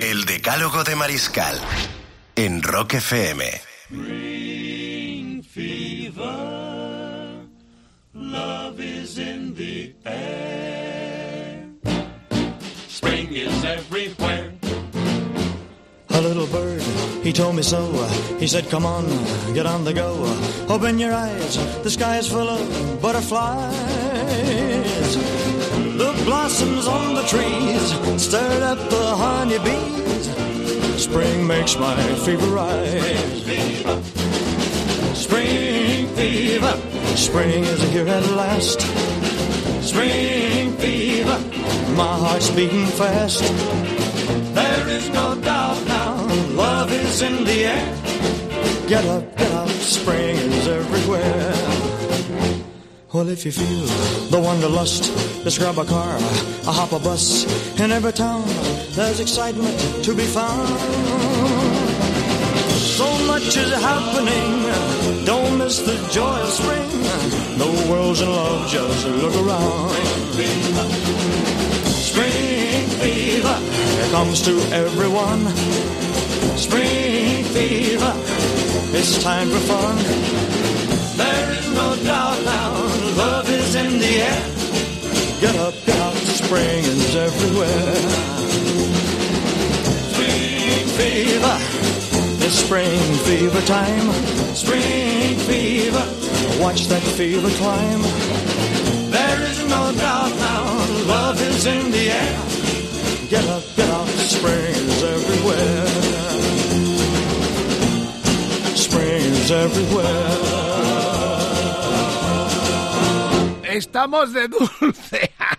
El 0.02 0.26
Decálogo 0.26 0.84
de 0.84 0.96
Mariscal 0.96 1.60
en 2.36 2.64
Rock 2.64 2.96
FM. 2.96 3.67
So. 17.68 17.92
Uh, 17.94 18.08
he 18.40 18.48
said, 18.48 18.70
Come 18.70 18.86
on, 18.86 19.04
uh, 19.06 19.52
get 19.54 19.66
on 19.66 19.84
the 19.84 19.94
go. 19.94 20.16
Uh, 20.24 20.74
open 20.74 20.98
your 20.98 21.14
eyes, 21.14 21.58
the 21.84 21.92
sky 21.92 22.18
is 22.18 22.28
full 22.28 22.48
of 22.48 23.02
butterflies. 23.02 23.74
The 25.98 26.14
blossoms 26.24 26.88
on 26.88 27.16
the 27.16 27.24
trees 27.24 28.22
stirred 28.22 28.64
up 28.64 28.80
the 28.90 29.06
honeybees. 29.24 30.26
Spring 31.04 31.46
makes 31.46 31.78
my 31.78 31.96
fever 32.26 32.48
rise. 32.48 33.44
Spring 35.14 36.08
fever, 36.16 36.74
spring 37.16 37.64
is 37.66 37.82
here 37.92 38.08
at 38.08 38.26
last. 38.32 38.80
Spring 39.82 40.72
fever, 40.78 41.40
my 41.98 42.16
heart's 42.24 42.50
beating 42.50 42.86
fast. 42.86 43.44
There 44.56 44.88
is 44.88 45.10
no 45.10 45.36
doubt 45.36 45.86
now 45.86 45.97
Love 46.56 46.92
is 46.92 47.22
in 47.22 47.44
the 47.44 47.66
air. 47.66 48.88
Get 48.88 49.06
up, 49.06 49.38
get 49.38 49.52
up, 49.54 49.70
spring 49.70 50.36
is 50.36 50.68
everywhere. 50.68 51.54
Well, 53.14 53.30
if 53.30 53.46
you 53.46 53.52
feel 53.52 53.86
the 54.30 54.40
wanderlust, 54.40 55.06
just 55.44 55.60
grab 55.60 55.78
a 55.78 55.86
car, 55.86 56.16
a 56.16 56.72
hop 56.72 56.92
a 56.92 57.00
bus. 57.00 57.46
In 57.80 57.92
every 57.92 58.12
town, 58.12 58.44
there's 58.92 59.20
excitement 59.20 59.78
to 60.04 60.14
be 60.14 60.26
found. 60.26 60.68
So 62.98 63.08
much 63.26 63.56
is 63.58 63.72
happening. 63.74 65.26
Don't 65.26 65.58
miss 65.58 65.80
the 65.80 65.96
joy 66.12 66.40
of 66.42 66.50
spring. 66.50 66.90
The 67.58 67.88
world's 67.90 68.22
in 68.22 68.30
love, 68.30 68.70
just 68.70 69.08
look 69.08 69.36
around. 69.36 69.92
Spring 72.10 72.88
fever 73.02 73.58
comes 74.12 74.42
to 74.44 74.54
everyone. 74.74 76.07
Spring 76.58 77.44
fever, 77.54 78.14
it's 78.98 79.24
time 79.24 79.48
for 79.50 79.60
fun. 79.60 79.96
There 81.16 81.52
is 81.52 81.68
no 81.72 81.96
doubt 82.04 82.44
now, 82.44 82.72
love 83.16 83.48
is 83.50 83.76
in 83.76 84.00
the 84.00 84.14
air. 84.26 84.44
Get 85.40 85.56
up, 85.58 85.76
get 85.86 86.00
up, 86.00 86.16
spring 86.16 86.84
is 86.84 87.16
everywhere. 87.16 87.96
Spring 90.14 90.88
fever, 90.98 91.58
it's 92.44 92.56
spring 92.56 93.14
fever 93.28 93.62
time. 93.62 94.12
Spring 94.56 95.38
fever, 95.46 96.06
watch 96.60 96.88
that 96.88 97.04
fever 97.04 97.50
climb. 97.62 98.02
There 99.12 99.42
is 99.44 99.60
no 99.70 99.94
doubt 99.94 100.36
now, 100.38 100.64
love 101.06 101.40
is 101.40 101.68
in 101.68 101.92
the 101.92 102.10
air. 102.10 102.57
Get 103.30 103.46
up, 103.50 103.62
get 103.76 103.90
up, 103.90 104.08
spring 104.08 104.74
everywhere. 105.04 105.86
Spring 108.74 109.34
is 109.34 109.52
everywhere. 109.52 110.28
Estamos 113.64 114.34
de 114.34 114.48
dulce. 114.48 115.30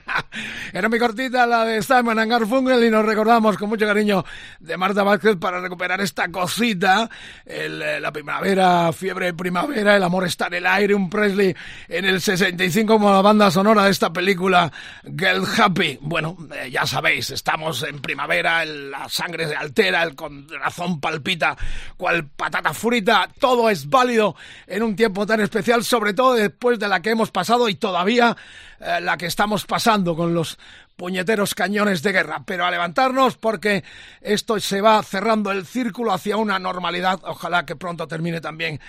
Era 0.73 0.89
muy 0.89 0.99
cortita 0.99 1.47
la 1.47 1.65
de 1.65 1.83
Simon 1.83 2.19
and 2.19 2.31
Garfunkel 2.31 2.85
y 2.85 2.91
nos 2.91 3.05
recordamos 3.05 3.57
con 3.57 3.69
mucho 3.69 3.87
cariño 3.87 4.25
de 4.61 4.77
Marta 4.77 5.03
Vázquez 5.03 5.37
para 5.37 5.61
recuperar 5.61 6.01
esta 6.01 6.29
cosita, 6.29 7.09
el, 7.47 7.81
eh, 7.83 8.01
la 8.01 8.13
primavera, 8.13 8.93
fiebre 8.93 9.33
primavera, 9.35 9.97
el 9.97 10.03
amor 10.03 10.27
está 10.27 10.47
en 10.49 10.55
el 10.55 10.67
aire, 10.67 10.95
un 10.95 11.09
Presley 11.09 11.55
en 11.89 12.05
el 12.05 12.21
65 12.21 12.95
como 12.95 13.11
la 13.13 13.23
banda 13.23 13.51
sonora 13.51 13.85
de 13.85 13.91
esta 13.91 14.13
película 14.13 14.71
Girl 15.05 15.45
Happy. 15.59 15.99
Bueno, 16.03 16.37
eh, 16.55 16.71
ya 16.71 16.87
sabéis, 16.87 17.31
estamos 17.31 17.83
en 17.83 18.01
primavera, 18.01 18.63
el- 18.63 18.91
la 18.91 19.09
sangre 19.09 19.49
se 19.49 19.57
altera, 19.57 20.03
el 20.03 20.15
corazón 20.15 21.01
palpita, 21.01 21.57
cual 21.97 22.27
patata 22.29 22.73
frita, 22.75 23.29
todo 23.39 23.71
es 23.71 23.89
válido 23.89 24.37
en 24.67 24.83
un 24.83 24.97
tiempo 24.97 25.27
tan 25.27 25.41
especial, 25.41 25.85
sobre 25.85 26.15
todo 26.15 26.35
después 26.35 26.79
de 26.79 26.89
la 26.89 27.01
que 27.01 27.11
hemos 27.11 27.31
pasado 27.31 27.69
y 27.69 27.75
todavía 27.75 28.37
eh, 28.81 29.01
la 29.01 29.17
que 29.17 29.27
estamos 29.27 29.65
pasando 29.65 30.15
con 30.15 30.35
los 30.35 30.59
puñeteros 30.97 31.55
cañones 31.55 32.03
de 32.03 32.13
guerra, 32.13 32.43
pero 32.45 32.65
a 32.65 32.71
levantarnos 32.71 33.37
porque 33.37 33.85
esto 34.21 34.59
se 34.59 34.81
va 34.81 35.01
cerrando 35.03 35.53
el 35.53 35.65
círculo 35.65 36.13
hacia 36.13 36.37
una 36.37 36.59
normalidad, 36.59 37.21
ojalá 37.23 37.65
que 37.65 37.77
pronto 37.77 38.09
termine 38.09 38.41
también 38.41 38.81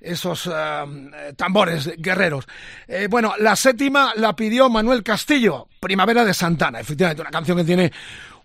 esos 0.00 0.48
eh, 0.52 1.32
tambores 1.36 1.90
guerreros. 1.98 2.46
Eh, 2.86 3.08
bueno, 3.10 3.34
la 3.38 3.56
séptima 3.56 4.12
la 4.16 4.34
pidió 4.34 4.68
Manuel 4.68 5.02
Castillo, 5.02 5.68
Primavera 5.80 6.24
de 6.24 6.34
Santana, 6.34 6.80
efectivamente 6.80 7.22
una 7.22 7.30
canción 7.30 7.58
que 7.58 7.64
tiene 7.64 7.92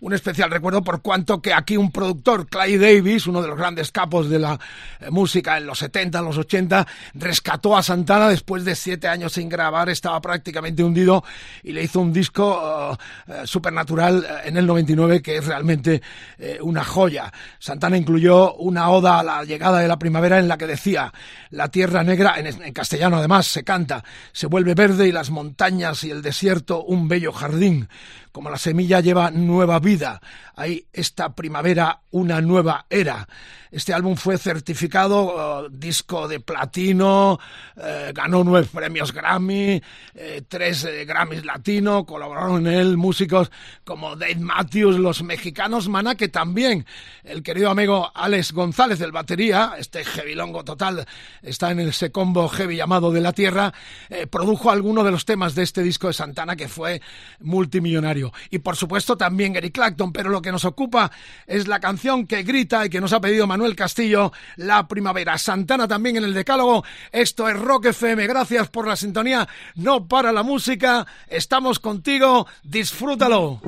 un 0.04 0.12
especial 0.12 0.50
recuerdo 0.50 0.82
por 0.82 1.00
cuanto 1.00 1.40
que 1.40 1.54
aquí 1.54 1.78
un 1.78 1.90
productor, 1.90 2.46
Clay 2.46 2.76
Davis, 2.76 3.26
uno 3.26 3.40
de 3.40 3.48
los 3.48 3.56
grandes 3.56 3.90
capos 3.90 4.28
de 4.28 4.38
la 4.38 4.60
eh, 5.00 5.10
música 5.10 5.56
en 5.56 5.66
los 5.66 5.78
70, 5.78 6.18
en 6.18 6.24
los 6.26 6.36
80, 6.36 6.86
rescató 7.14 7.74
a 7.74 7.82
Santana 7.82 8.28
después 8.28 8.66
de 8.66 8.74
siete 8.74 9.08
años 9.08 9.32
sin 9.32 9.48
grabar, 9.48 9.88
estaba 9.88 10.20
prácticamente 10.20 10.84
hundido 10.84 11.24
y 11.62 11.72
le 11.72 11.82
hizo 11.82 12.00
un 12.00 12.12
disco 12.12 12.98
uh, 13.28 13.32
uh, 13.32 13.46
supernatural 13.46 14.18
uh, 14.18 14.46
en 14.46 14.58
el 14.58 14.66
99 14.66 15.22
que 15.22 15.38
es 15.38 15.46
realmente 15.46 16.02
eh, 16.38 16.58
una 16.60 16.84
joya. 16.84 17.32
Santana 17.58 17.96
incluyó 17.96 18.54
una 18.56 18.90
oda 18.90 19.20
a 19.20 19.24
la 19.24 19.44
llegada 19.44 19.80
de 19.80 19.88
la 19.88 19.98
primavera 19.98 20.38
en 20.38 20.48
la 20.48 20.58
que 20.58 20.66
decía, 20.66 21.14
la 21.54 21.68
tierra 21.68 22.02
negra, 22.02 22.34
en, 22.38 22.72
castellano 22.72 23.18
además 23.18 23.46
se 23.46 23.64
canta, 23.64 24.04
se 24.32 24.46
vuelve 24.46 24.74
verde 24.74 25.06
y 25.08 25.12
las 25.12 25.30
montañas 25.30 26.04
y 26.04 26.10
el 26.10 26.22
desierto 26.22 26.82
un 26.82 27.08
bello 27.08 27.32
jardín 27.32 27.88
como 28.34 28.50
la 28.50 28.58
semilla 28.58 28.98
lleva 28.98 29.30
nueva 29.30 29.78
vida, 29.78 30.20
hay 30.56 30.88
esta 30.92 31.36
primavera 31.36 32.00
una 32.10 32.40
nueva 32.40 32.84
era. 32.90 33.28
Este 33.70 33.94
álbum 33.94 34.16
fue 34.16 34.38
certificado 34.38 35.66
uh, 35.66 35.68
disco 35.68 36.26
de 36.26 36.40
platino, 36.40 37.38
eh, 37.76 38.10
ganó 38.12 38.42
nueve 38.42 38.68
premios 38.72 39.12
Grammy, 39.12 39.80
eh, 40.14 40.42
tres 40.48 40.84
eh, 40.84 41.04
Grammys 41.04 41.44
latino, 41.44 42.04
colaboraron 42.04 42.66
en 42.66 42.72
él 42.74 42.96
músicos 42.96 43.52
como 43.84 44.16
Dave 44.16 44.36
Matthews, 44.36 44.98
los 44.98 45.22
mexicanos 45.22 45.88
Maná, 45.88 46.16
que 46.16 46.28
también 46.28 46.86
el 47.22 47.42
querido 47.42 47.70
amigo 47.70 48.10
Alex 48.14 48.52
González, 48.52 49.00
el 49.00 49.12
batería, 49.12 49.74
este 49.78 50.04
heavylongo 50.04 50.64
total, 50.64 51.06
está 51.42 51.70
en 51.70 51.80
ese 51.80 52.10
combo 52.10 52.48
heavy 52.48 52.76
llamado 52.76 53.12
de 53.12 53.20
la 53.20 53.32
tierra, 53.32 53.72
eh, 54.08 54.26
produjo 54.26 54.70
alguno 54.70 55.04
de 55.04 55.10
los 55.10 55.24
temas 55.24 55.54
de 55.54 55.62
este 55.62 55.82
disco 55.82 56.08
de 56.08 56.14
Santana 56.14 56.56
que 56.56 56.68
fue 56.68 57.00
multimillonario. 57.40 58.23
Y 58.50 58.58
por 58.58 58.76
supuesto 58.76 59.16
también 59.16 59.56
Eric 59.56 59.74
Clapton, 59.74 60.12
pero 60.12 60.30
lo 60.30 60.42
que 60.42 60.52
nos 60.52 60.64
ocupa 60.64 61.10
es 61.46 61.66
la 61.68 61.80
canción 61.80 62.26
que 62.26 62.42
grita 62.42 62.86
y 62.86 62.90
que 62.90 63.00
nos 63.00 63.12
ha 63.12 63.20
pedido 63.20 63.46
Manuel 63.46 63.76
Castillo, 63.76 64.32
La 64.56 64.86
Primavera. 64.88 65.38
Santana 65.38 65.88
también 65.88 66.16
en 66.16 66.24
el 66.24 66.34
decálogo. 66.34 66.84
Esto 67.12 67.48
es 67.48 67.58
Rock 67.58 67.86
FM. 67.86 68.26
Gracias 68.26 68.68
por 68.68 68.86
la 68.86 68.96
sintonía. 68.96 69.48
No 69.74 70.06
para 70.06 70.32
la 70.32 70.42
música. 70.42 71.06
Estamos 71.28 71.78
contigo. 71.78 72.46
Disfrútalo. 72.62 73.60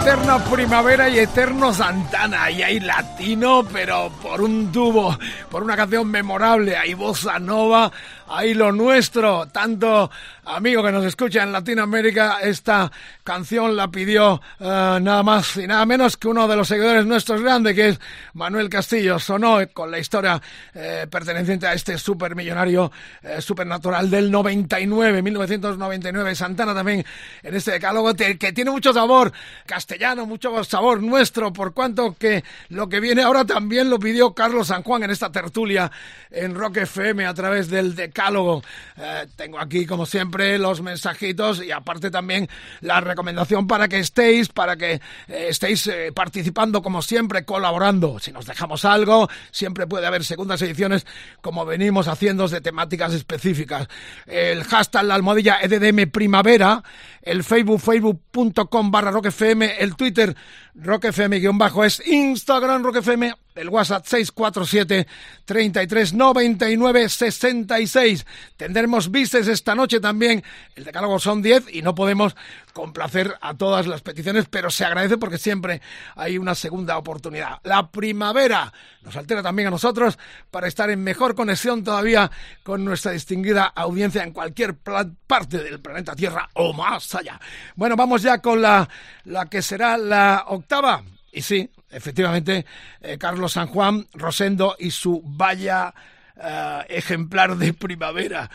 Eterna 0.00 0.42
primavera 0.44 1.08
y 1.08 1.18
eterno 1.18 1.74
Santana. 1.74 2.50
Y 2.50 2.62
hay 2.62 2.80
latino, 2.80 3.66
pero 3.70 4.10
por 4.22 4.40
un 4.40 4.72
tubo, 4.72 5.16
por 5.50 5.62
una 5.62 5.76
canción 5.76 6.08
memorable. 6.08 6.76
Hay 6.76 6.94
bossa 6.94 7.38
nova, 7.38 7.90
hay 8.28 8.54
lo 8.54 8.72
nuestro. 8.72 9.46
Tanto 9.46 10.10
amigo 10.48 10.82
que 10.82 10.92
nos 10.92 11.04
escucha 11.04 11.42
en 11.42 11.52
Latinoamérica, 11.52 12.38
esta 12.42 12.90
canción 13.22 13.76
la 13.76 13.90
pidió 13.90 14.40
eh, 14.58 14.64
nada 14.64 15.22
más 15.22 15.56
y 15.56 15.66
nada 15.66 15.84
menos 15.84 16.16
que 16.16 16.28
uno 16.28 16.48
de 16.48 16.56
los 16.56 16.68
seguidores 16.68 17.06
nuestros 17.06 17.42
grandes, 17.42 17.74
que 17.74 17.88
es 17.88 18.00
Manuel 18.34 18.68
Castillo. 18.68 19.18
Sonó 19.18 19.58
con 19.72 19.90
la 19.90 19.98
historia 19.98 20.40
eh, 20.74 21.06
perteneciente 21.10 21.66
a 21.66 21.74
este 21.74 21.98
supermillonario 21.98 22.90
eh, 23.22 23.40
supernatural 23.40 24.10
del 24.10 24.30
99, 24.30 25.22
1999. 25.22 26.34
Santana 26.34 26.74
también 26.74 27.04
en 27.42 27.54
este 27.54 27.72
decálogo 27.72 28.14
que 28.14 28.52
tiene 28.52 28.70
mucho 28.70 28.92
sabor 28.92 29.32
castellano, 29.66 30.26
mucho 30.26 30.64
sabor 30.64 31.02
nuestro, 31.02 31.52
por 31.52 31.74
cuanto 31.74 32.16
que 32.16 32.42
lo 32.70 32.88
que 32.88 33.00
viene 33.00 33.22
ahora 33.22 33.44
también 33.44 33.90
lo 33.90 33.98
pidió 33.98 34.34
Carlos 34.34 34.68
San 34.68 34.82
Juan 34.82 35.02
en 35.02 35.10
esta 35.10 35.30
tertulia 35.30 35.90
en 36.30 36.54
Rock 36.54 36.78
FM 36.78 37.26
a 37.26 37.34
través 37.34 37.68
del 37.68 37.94
decálogo. 37.94 38.62
Eh, 38.96 39.26
tengo 39.36 39.58
aquí, 39.58 39.86
como 39.86 40.06
siempre, 40.06 40.37
los 40.38 40.82
mensajitos 40.82 41.62
y 41.62 41.72
aparte 41.72 42.10
también 42.10 42.48
la 42.80 43.00
recomendación 43.00 43.66
para 43.66 43.88
que 43.88 43.98
estéis, 43.98 44.48
para 44.48 44.76
que 44.76 44.92
eh, 44.92 45.00
estéis 45.48 45.86
eh, 45.88 46.12
participando 46.14 46.80
como 46.82 47.02
siempre, 47.02 47.44
colaborando. 47.44 48.18
Si 48.20 48.32
nos 48.32 48.46
dejamos 48.46 48.84
algo, 48.84 49.28
siempre 49.50 49.86
puede 49.86 50.06
haber 50.06 50.24
segundas 50.24 50.62
ediciones 50.62 51.06
como 51.40 51.66
venimos 51.66 52.08
haciendo 52.08 52.46
de 52.46 52.60
temáticas 52.60 53.12
específicas. 53.14 53.88
El 54.26 54.64
hashtag, 54.64 55.04
la 55.04 55.14
almohadilla 55.14 55.58
EDDM 55.60 56.10
Primavera, 56.10 56.82
el 57.22 57.42
Facebook, 57.42 57.80
facebook.com 57.80 58.90
barra 58.90 59.10
rockfm, 59.10 59.62
el 59.78 59.96
Twitter 59.96 60.36
rockfm 60.74 61.40
guion 61.40 61.58
bajo 61.58 61.84
es 61.84 62.06
Instagram 62.06 62.84
rockfm, 62.84 63.34
el 63.58 63.68
WhatsApp 63.68 64.06
647 64.06 65.06
33 65.44 66.14
99 66.14 67.08
66. 67.08 68.26
Tendremos 68.56 69.10
bises 69.10 69.48
esta 69.48 69.74
noche 69.74 70.00
también. 70.00 70.42
El 70.74 70.84
decálogo 70.84 71.18
son 71.18 71.42
10 71.42 71.74
y 71.74 71.82
no 71.82 71.94
podemos 71.94 72.36
complacer 72.72 73.34
a 73.40 73.54
todas 73.54 73.86
las 73.86 74.02
peticiones, 74.02 74.46
pero 74.48 74.70
se 74.70 74.84
agradece 74.84 75.18
porque 75.18 75.38
siempre 75.38 75.82
hay 76.14 76.38
una 76.38 76.54
segunda 76.54 76.96
oportunidad. 76.96 77.58
La 77.64 77.90
primavera 77.90 78.72
nos 79.02 79.16
altera 79.16 79.42
también 79.42 79.68
a 79.68 79.72
nosotros 79.72 80.18
para 80.50 80.68
estar 80.68 80.88
en 80.90 81.02
mejor 81.02 81.34
conexión 81.34 81.82
todavía 81.82 82.30
con 82.62 82.84
nuestra 82.84 83.12
distinguida 83.12 83.64
audiencia 83.64 84.22
en 84.22 84.32
cualquier 84.32 84.76
parte 84.76 85.58
del 85.58 85.80
planeta 85.80 86.14
Tierra 86.14 86.48
o 86.54 86.72
más 86.72 87.14
allá. 87.14 87.40
Bueno, 87.74 87.96
vamos 87.96 88.22
ya 88.22 88.38
con 88.38 88.62
la, 88.62 88.88
la 89.24 89.46
que 89.46 89.62
será 89.62 89.96
la 89.96 90.44
octava. 90.46 91.02
Y 91.32 91.42
sí, 91.42 91.70
efectivamente, 91.90 92.64
eh, 93.00 93.18
Carlos 93.18 93.52
San 93.52 93.68
Juan, 93.68 94.06
Rosendo 94.14 94.76
y 94.78 94.90
su 94.90 95.22
vaya 95.24 95.94
eh, 96.36 96.80
ejemplar 96.88 97.56
de 97.56 97.74
primavera. 97.74 98.50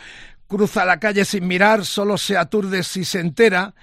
Cruza 0.47 0.85
la 0.85 0.99
calle 0.99 1.25
sin 1.25 1.47
mirar, 1.47 1.85
solo 1.85 2.17
se 2.17 2.37
aturde 2.37 2.83
si 2.83 3.05
se 3.05 3.19
entera 3.19 3.73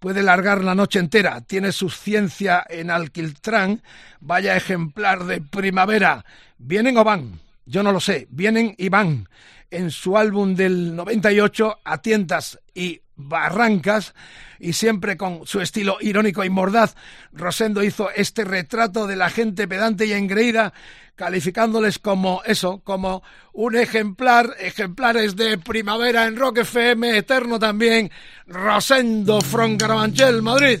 puede 0.00 0.22
largar 0.22 0.64
la 0.64 0.74
noche 0.74 0.98
entera, 0.98 1.42
tiene 1.42 1.70
su 1.72 1.90
ciencia 1.90 2.64
en 2.68 2.90
Alquiltrán, 2.90 3.82
vaya 4.18 4.56
ejemplar 4.56 5.24
de 5.24 5.42
primavera. 5.42 6.24
¿Vienen 6.58 6.96
o 6.96 7.04
van? 7.04 7.38
Yo 7.66 7.82
no 7.82 7.92
lo 7.92 8.00
sé, 8.00 8.26
vienen 8.30 8.74
y 8.78 8.88
van. 8.88 9.28
En 9.70 9.92
su 9.92 10.16
álbum 10.16 10.56
del 10.56 10.96
98, 10.96 11.80
A 11.84 11.98
tientas 11.98 12.58
y 12.74 13.02
barrancas, 13.20 14.14
y 14.58 14.74
siempre 14.74 15.16
con 15.16 15.46
su 15.46 15.60
estilo 15.60 15.96
irónico 16.00 16.44
y 16.44 16.50
mordaz, 16.50 16.94
Rosendo 17.32 17.82
hizo 17.82 18.10
este 18.10 18.44
retrato 18.44 19.06
de 19.06 19.16
la 19.16 19.30
gente 19.30 19.66
pedante 19.66 20.06
y 20.06 20.12
engreída, 20.12 20.72
calificándoles 21.16 21.98
como 21.98 22.42
eso, 22.44 22.80
como 22.84 23.22
un 23.52 23.76
ejemplar, 23.76 24.54
ejemplares 24.58 25.36
de 25.36 25.58
primavera 25.58 26.26
en 26.26 26.36
Rock 26.36 26.58
FM, 26.58 27.16
eterno 27.16 27.58
también, 27.58 28.10
Rosendo 28.46 29.40
from 29.40 29.76
Carabanchel, 29.76 30.42
Madrid. 30.42 30.80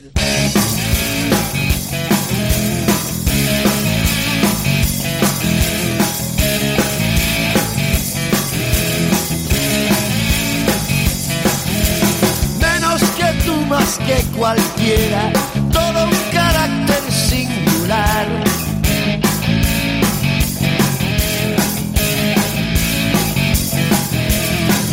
Cualquiera, 14.40 15.30
todo 15.70 16.04
un 16.06 16.16
carácter 16.32 17.02
singular. 17.12 18.26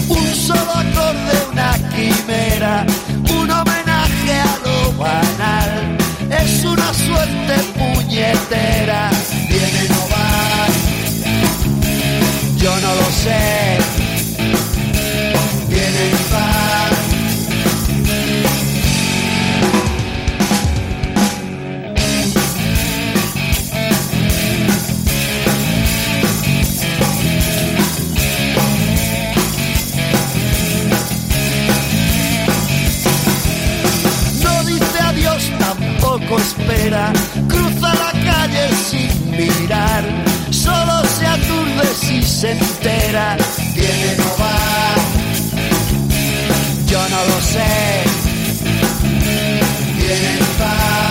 Un 0.10 0.28
solo 0.36 0.72
acorde, 0.84 1.36
una 1.54 1.72
quimera, 1.96 2.86
un 3.40 3.50
homenaje 3.50 4.34
a 4.52 4.54
lo 4.66 4.92
banal. 4.98 5.98
Es 6.30 6.66
una 6.66 6.94
suerte 6.94 7.54
puñetera, 7.80 9.10
viene 9.48 9.84
no 9.94 10.02
va. 10.12 10.68
Yo 12.58 12.76
no 12.82 12.96
lo 12.96 13.10
sé, 13.24 13.78
cruza 37.48 37.94
la 37.94 38.12
calle 38.24 38.70
sin 38.90 39.32
mirar, 39.32 40.04
solo 40.52 41.04
se 41.18 41.26
aturde 41.26 41.86
si 42.00 42.24
se 42.24 42.52
entera, 42.52 43.38
viene 43.74 44.16
no 44.18 44.30
va, 44.40 44.96
yo 46.88 47.00
no 47.10 47.20
lo 47.30 47.42
sé, 47.42 48.04
viene 49.98 50.40
va. 50.60 51.07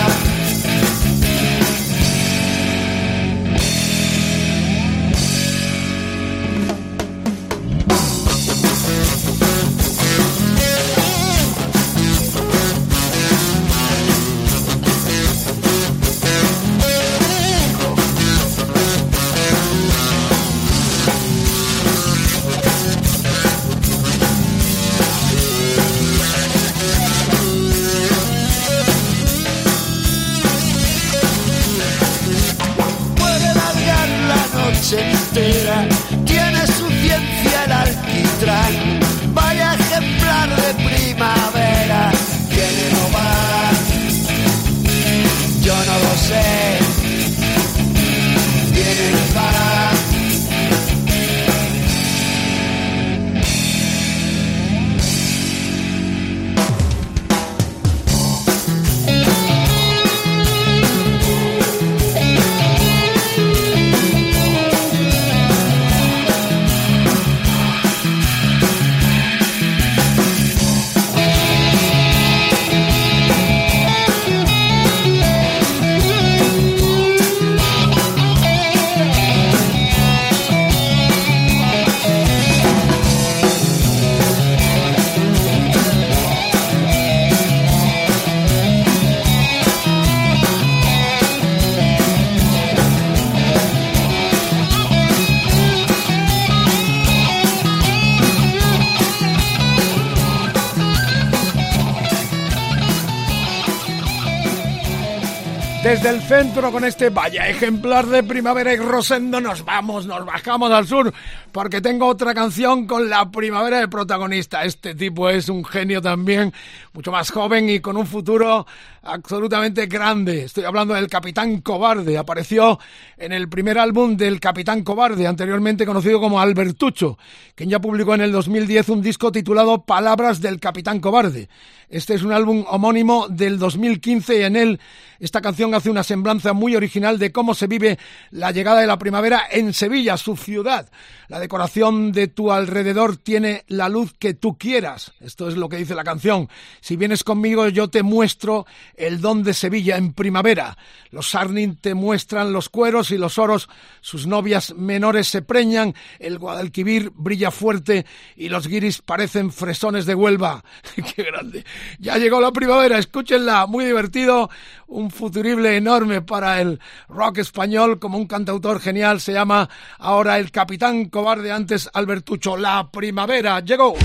El 106.07 106.21
centro 106.21 106.71
con 106.71 106.85
este 106.85 107.09
vaya 107.09 107.49
ejemplar 107.49 108.05
de 108.05 108.23
primavera 108.23 108.73
y 108.73 108.77
Rosendo 108.77 109.41
nos 109.41 109.65
vamos, 109.65 110.05
nos 110.05 110.25
bajamos 110.25 110.71
al 110.71 110.87
sur 110.87 111.13
porque 111.57 111.81
tengo 111.81 112.05
otra 112.05 112.35
canción 112.35 112.85
con 112.85 113.09
la 113.09 113.31
primavera 113.31 113.79
de 113.79 113.87
protagonista. 113.87 114.63
Este 114.63 114.93
tipo 114.93 115.27
es 115.27 115.49
un 115.49 115.65
genio 115.65 116.03
también, 116.03 116.53
mucho 116.93 117.11
más 117.11 117.31
joven 117.31 117.67
y 117.67 117.79
con 117.79 117.97
un 117.97 118.05
futuro 118.05 118.67
absolutamente 119.01 119.87
grande. 119.87 120.43
Estoy 120.43 120.65
hablando 120.65 120.93
del 120.93 121.07
Capitán 121.07 121.61
Cobarde. 121.61 122.15
Apareció 122.15 122.77
en 123.17 123.31
el 123.31 123.49
primer 123.49 123.79
álbum 123.79 124.15
del 124.15 124.39
Capitán 124.39 124.83
Cobarde, 124.83 125.25
anteriormente 125.25 125.87
conocido 125.87 126.19
como 126.19 126.39
Albertucho, 126.39 127.17
quien 127.55 127.71
ya 127.71 127.79
publicó 127.79 128.13
en 128.13 128.21
el 128.21 128.31
2010 128.31 128.89
un 128.89 129.01
disco 129.01 129.31
titulado 129.31 129.83
Palabras 129.83 130.39
del 130.39 130.59
Capitán 130.59 130.99
Cobarde. 130.99 131.49
Este 131.89 132.13
es 132.13 132.21
un 132.21 132.33
álbum 132.33 132.65
homónimo 132.67 133.27
del 133.29 133.57
2015 133.57 134.39
y 134.39 134.43
en 134.43 134.55
él 134.57 134.79
esta 135.19 135.41
canción 135.41 135.73
hace 135.73 135.89
una 135.89 136.03
semblanza 136.03 136.53
muy 136.53 136.75
original 136.75 137.17
de 137.17 137.31
cómo 137.31 137.55
se 137.55 137.67
vive 137.67 137.97
la 138.29 138.51
llegada 138.51 138.81
de 138.81 138.87
la 138.87 138.99
primavera 138.99 139.43
en 139.49 139.73
Sevilla, 139.73 140.17
su 140.17 140.35
ciudad. 140.35 140.89
La 141.27 141.39
decoración 141.47 142.11
de 142.11 142.27
tu 142.27 142.51
alrededor 142.51 143.15
tiene 143.15 143.63
la 143.69 143.87
luz 143.87 144.13
que 144.19 144.33
tú 144.33 144.57
quieras. 144.57 145.13
Esto 145.21 145.47
es 145.47 145.55
lo 145.55 145.69
que 145.69 145.77
dice 145.77 145.95
la 145.95 146.03
canción. 146.03 146.49
Si 146.81 146.97
vienes 146.97 147.23
conmigo 147.23 147.69
yo 147.69 147.89
te 147.89 148.03
muestro 148.03 148.65
el 148.97 149.21
don 149.21 149.43
de 149.43 149.53
Sevilla 149.53 149.95
en 149.95 150.11
primavera. 150.11 150.77
Los 151.09 151.29
Sarnin 151.29 151.77
te 151.77 151.93
muestran 151.93 152.51
los 152.51 152.67
cueros 152.67 153.11
y 153.11 153.17
los 153.17 153.37
oros, 153.37 153.69
sus 154.01 154.27
novias 154.27 154.73
menores 154.73 155.29
se 155.29 155.41
preñan, 155.41 155.95
el 156.19 156.37
Guadalquivir 156.37 157.13
brilla 157.15 157.49
fuerte 157.49 158.05
y 158.35 158.49
los 158.49 158.67
guiris 158.67 159.01
parecen 159.01 159.53
fresones 159.53 160.05
de 160.05 160.15
Huelva. 160.15 160.65
¡Qué 161.15 161.23
grande! 161.23 161.63
Ya 161.97 162.17
llegó 162.17 162.41
la 162.41 162.51
primavera, 162.51 162.97
escúchenla, 162.97 163.67
muy 163.67 163.85
divertido, 163.85 164.49
un 164.87 165.11
futurible 165.11 165.75
enorme 165.75 166.21
para 166.21 166.61
el 166.61 166.79
rock 167.09 167.39
español, 167.39 167.99
como 167.99 168.17
un 168.17 168.27
cantautor 168.27 168.79
genial, 168.79 169.21
se 169.21 169.33
llama 169.33 169.69
ahora 169.99 170.39
el 170.39 170.51
Capitán 170.51 171.05
Cobarde, 171.05 171.51
antes 171.51 171.89
Albertucho. 171.93 172.57
La 172.57 172.89
primavera 172.91 173.59
llegó. 173.59 173.95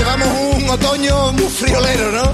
Llevamos 0.00 0.28
un 0.56 0.70
otoño 0.70 1.32
muy 1.32 1.48
friolero, 1.48 2.10
¿no? 2.10 2.32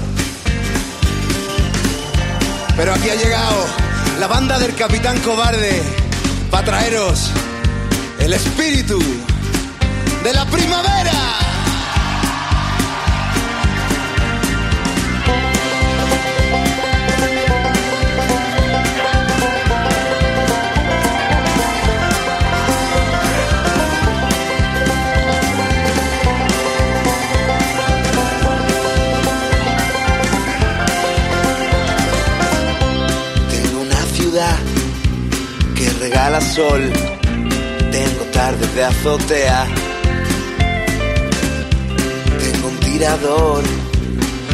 Pero 2.77 2.93
aquí 2.93 3.09
ha 3.09 3.15
llegado 3.15 3.65
la 4.21 4.27
banda 4.27 4.57
del 4.57 4.73
Capitán 4.73 5.19
Cobarde 5.19 5.81
para 6.49 6.65
traeros 6.65 7.29
el 8.19 8.33
espíritu 8.33 8.97
de 10.23 10.33
la 10.33 10.45
primavera. 10.45 11.46
Regala 36.17 36.41
sol. 36.41 36.81
Tengo 37.91 38.23
tardes 38.33 38.73
de 38.73 38.83
azotea. 38.83 39.67
Tengo 42.39 42.67
un 42.69 42.77
tirador 42.77 43.63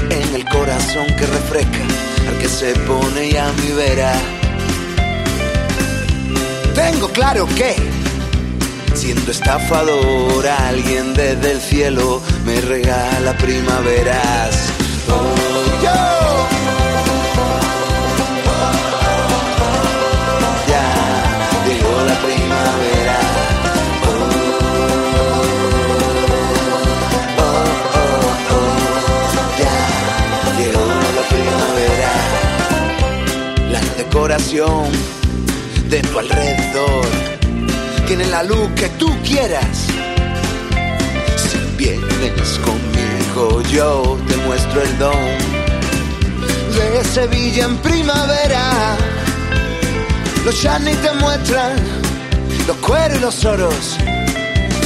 en 0.10 0.36
el 0.36 0.44
corazón 0.50 1.06
que 1.18 1.26
refresca 1.26 1.84
al 2.28 2.38
que 2.42 2.50
se 2.50 2.76
pone 2.90 3.40
a 3.40 3.50
mi 3.54 3.72
vera. 3.72 4.14
Tengo 6.76 7.08
claro 7.10 7.48
que 7.56 7.76
siendo 8.94 9.32
estafador 9.32 10.46
alguien 10.46 11.14
desde 11.14 11.52
el 11.54 11.62
cielo 11.62 12.22
me 12.46 12.60
regala 12.60 13.38
primaveras. 13.38 14.74
De 34.24 36.02
tu 36.02 36.18
alrededor 36.18 37.06
tiene 38.08 38.26
la 38.28 38.42
luz 38.44 38.70
que 38.74 38.88
tú 38.98 39.14
quieras. 39.22 39.88
Si 41.36 41.58
vienes 41.78 42.60
conmigo, 42.60 43.62
yo 43.64 44.18
te 44.26 44.38
muestro 44.38 44.82
el 44.82 44.98
don 44.98 45.14
de 46.74 47.04
Sevilla 47.04 47.66
en 47.66 47.78
primavera. 47.80 48.96
Los 50.46 50.56
Shani 50.56 50.94
te 50.94 51.12
muestran 51.16 51.74
los 52.66 52.78
cueros 52.78 53.18
y 53.18 53.20
los 53.20 53.44
oros. 53.44 53.98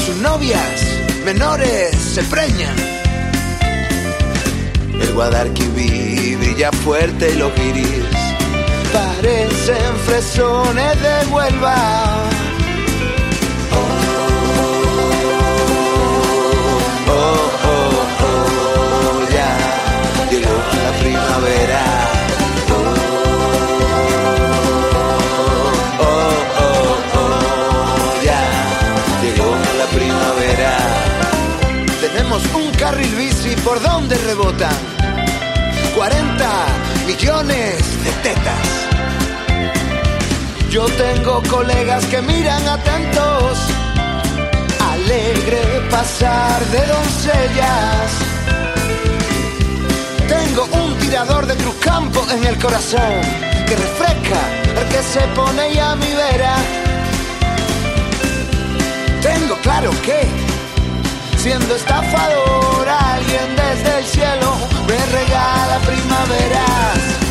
Sus 0.03 0.15
novias 0.15 0.81
menores 1.23 1.95
se 1.95 2.23
preñan. 2.23 2.75
El 4.99 5.13
Guadalquivir 5.13 6.37
brilla 6.39 6.71
fuerte 6.71 7.29
y 7.29 7.37
los 7.37 7.51
guiris 9.21 9.69
parecen 9.69 9.97
fresones 10.05 11.01
de 11.01 11.25
Huelva. 11.31 11.75
Oh, 17.09 17.51
oh, 17.63 18.05
oh, 18.23 19.31
ya 19.31 19.57
llegó 20.29 20.55
la 20.83 20.91
primavera. 20.99 21.83
Oh, 25.99 26.13
oh, 26.59 26.97
oh, 27.15 28.23
ya 28.23 28.41
llegó 29.21 29.49
la 29.77 29.85
primavera. 29.97 30.71
Tenemos 32.01 32.43
un 32.53 32.71
carril 32.71 33.15
bici 33.15 33.55
por 33.63 33.81
donde 33.81 34.17
rebotan 34.17 34.75
40 35.95 36.65
millones 37.07 38.03
de 38.03 38.11
tetas. 38.23 38.76
Yo 40.77 40.85
tengo 40.89 41.41
colegas 41.49 42.05
que 42.05 42.21
miran 42.21 42.67
atentos 42.67 43.57
alegre 44.93 45.59
pasar 45.89 46.63
de 46.67 46.85
doncellas. 46.85 48.11
Tengo 50.27 50.65
un 50.79 50.95
tirador 50.99 51.47
de 51.47 51.55
Cruzcampo 51.55 52.23
en 52.29 52.45
el 52.45 52.59
corazón 52.59 53.15
que 53.67 53.75
refresca 53.75 54.39
el 54.79 54.87
que 54.89 55.01
se 55.01 55.21
pone 55.29 55.73
ya 55.73 55.93
a 55.93 55.95
mi 55.95 56.13
vera. 56.13 56.55
Tengo 59.23 59.55
claro 59.63 59.89
que 60.05 60.27
siendo 61.39 61.73
estafador 61.75 62.87
alguien 62.87 63.55
desde 63.55 63.97
el 63.97 64.05
cielo 64.05 64.53
me 64.87 65.05
regala 65.17 65.79
primaveras. 65.87 67.26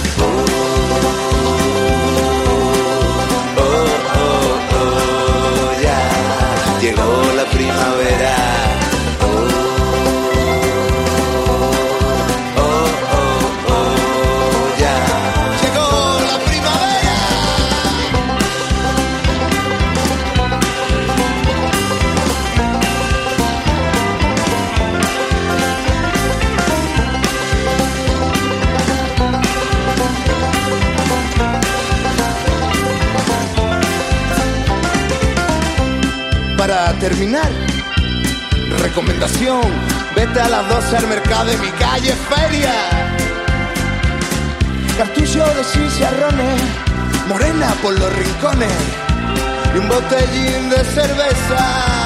Terminar, 37.09 37.53
recomendación, 38.83 39.63
vete 40.17 40.41
a 40.41 40.49
las 40.49 40.69
12 40.69 40.97
al 40.97 41.07
mercado 41.07 41.45
de 41.45 41.57
mi 41.59 41.71
calle 41.79 42.13
Feria. 42.29 42.75
Cartucho 44.99 45.45
de 45.55 45.63
chicharrones, 45.73 46.61
morena 47.29 47.73
por 47.81 47.97
los 47.97 48.13
rincones 48.13 48.73
y 49.73 49.79
un 49.79 49.89
botellín 49.89 50.69
de 50.69 50.85
cerveza. 50.85 52.06